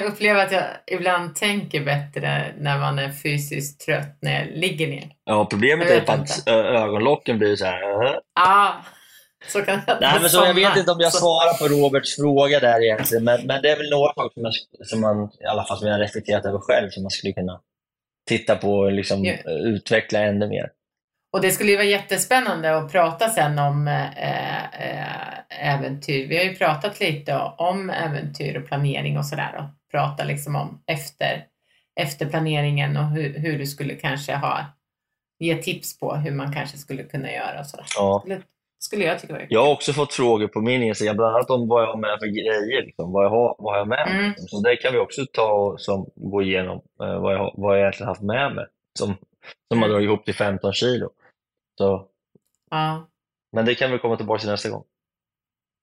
[0.00, 4.88] Jag upplever att jag ibland tänker bättre när man är fysiskt trött när jag ligger
[4.88, 5.10] ner.
[5.24, 6.52] Ja, problemet är vet att inte.
[6.52, 8.04] ögonlocken blir så här...
[8.06, 8.12] äh.
[8.34, 8.74] Ja,
[9.48, 12.16] så kan jag Nej, men så, jag vet inte om jag Så- svarar på Roberts
[12.16, 15.44] fråga där egentligen, men, men det är väl några saker som, jag, som man, i
[15.44, 17.60] alla fall som jag har reflekterat över själv, som man skulle kunna
[18.28, 20.70] titta på och liksom, eh, utveckla ännu mer.
[21.32, 26.28] Och det skulle ju vara jättespännande att prata sen om eh, eh, äventyr.
[26.28, 30.82] Vi har ju pratat lite om äventyr och planering och sådär och prata liksom om
[30.86, 31.44] efter,
[32.00, 34.64] efter planeringen och hur, hur du skulle kanske ha
[35.38, 37.86] ge tips på hur man kanske skulle kunna göra och sådär.
[37.96, 38.20] Ja.
[38.20, 38.42] Skulle,
[38.78, 41.68] skulle jag tycka var Jag har också fått frågor på min Instagram, bland annat om
[41.68, 42.86] vad jag har med för grejer.
[42.86, 44.06] Liksom, vad, jag har, vad jag har med.
[44.08, 44.32] Mm.
[44.38, 47.80] Så det kan vi också ta och som, gå igenom eh, vad, jag, vad jag
[47.80, 48.66] egentligen haft med mig.
[48.98, 49.16] Som, som
[49.68, 49.90] har Mm.
[49.90, 51.10] dragit ihop till 15 kilo.
[51.80, 52.06] Så,
[52.70, 53.08] Ja.
[53.52, 54.84] men det kan vi komma tillbaka till nästa gång.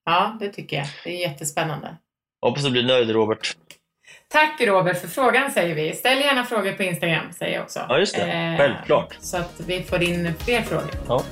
[0.05, 0.85] ja, det tycker jag.
[1.03, 1.97] Det är jättespännande.
[2.41, 3.57] Hoppas du blir nöjd Robert.
[4.27, 5.93] Tack Robert för frågan säger vi.
[5.93, 7.79] Ställ gärna frågor på Instagram säger jag också.
[7.89, 8.55] Ja, just det.
[8.59, 9.17] Självklart.
[9.19, 10.91] Så att vi får in fler frågor.
[11.07, 11.23] Ja.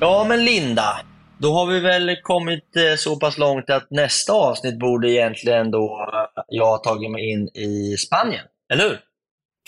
[0.00, 1.00] Ja, men Linda,
[1.38, 6.06] då har vi väl kommit eh, så pass långt att nästa avsnitt borde egentligen då
[6.14, 8.98] eh, jag tagit mig in i Spanien, eller hur?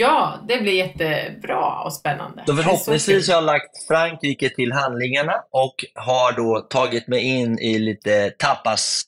[0.03, 2.43] Ja, det blir jättebra och spännande.
[2.47, 7.79] Då förhoppningsvis har jag lagt Frankrike till handlingarna och har då tagit mig in i
[7.79, 9.03] lite tapas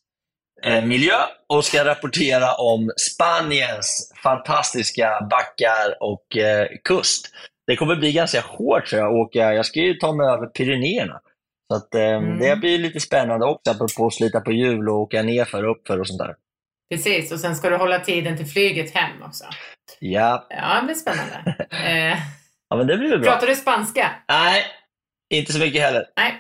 [0.65, 1.17] eh, miljö
[1.49, 7.27] och ska rapportera om Spaniens fantastiska backar och eh, kust.
[7.67, 9.55] Det kommer bli ganska hårt tror jag åka.
[9.55, 11.21] Jag ska ju ta mig över Pyrenéerna.
[11.73, 12.39] Så att, eh, Mm.
[12.39, 16.01] det blir lite spännande också, apropå att slita på hjul och åka nerför och uppför
[16.01, 16.35] och sånt där.
[16.91, 19.45] Precis, och sen ska du hålla tiden till flyget hem också.
[20.01, 21.66] Ja, Ja, det blir spännande.
[21.70, 22.18] eh,
[22.70, 23.30] ja men det blir väl bra.
[23.32, 24.11] pratar du spanska?
[24.28, 24.64] Nej,
[25.35, 26.05] inte så mycket heller.
[26.16, 26.35] Nej.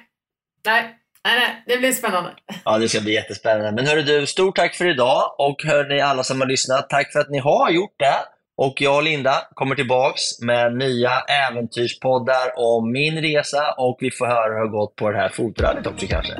[0.66, 0.82] Nej,
[1.24, 2.30] nej, nej, det blir spännande.
[2.64, 3.72] Ja, det ska bli jättespännande.
[3.72, 7.20] Men hörru du, stort tack för idag och hörni alla som har lyssnat, tack för
[7.20, 8.14] att ni har gjort det.
[8.56, 14.26] Och jag och Linda kommer tillbaks med nya äventyrspoddar om min resa och vi får
[14.26, 16.32] höra hur det har gått på det här fotrallyt också kanske.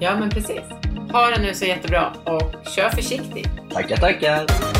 [0.00, 0.89] Ja, men precis.
[1.12, 3.48] Ha det nu så jättebra och kör försiktigt.
[3.72, 4.79] Tackar, tackar!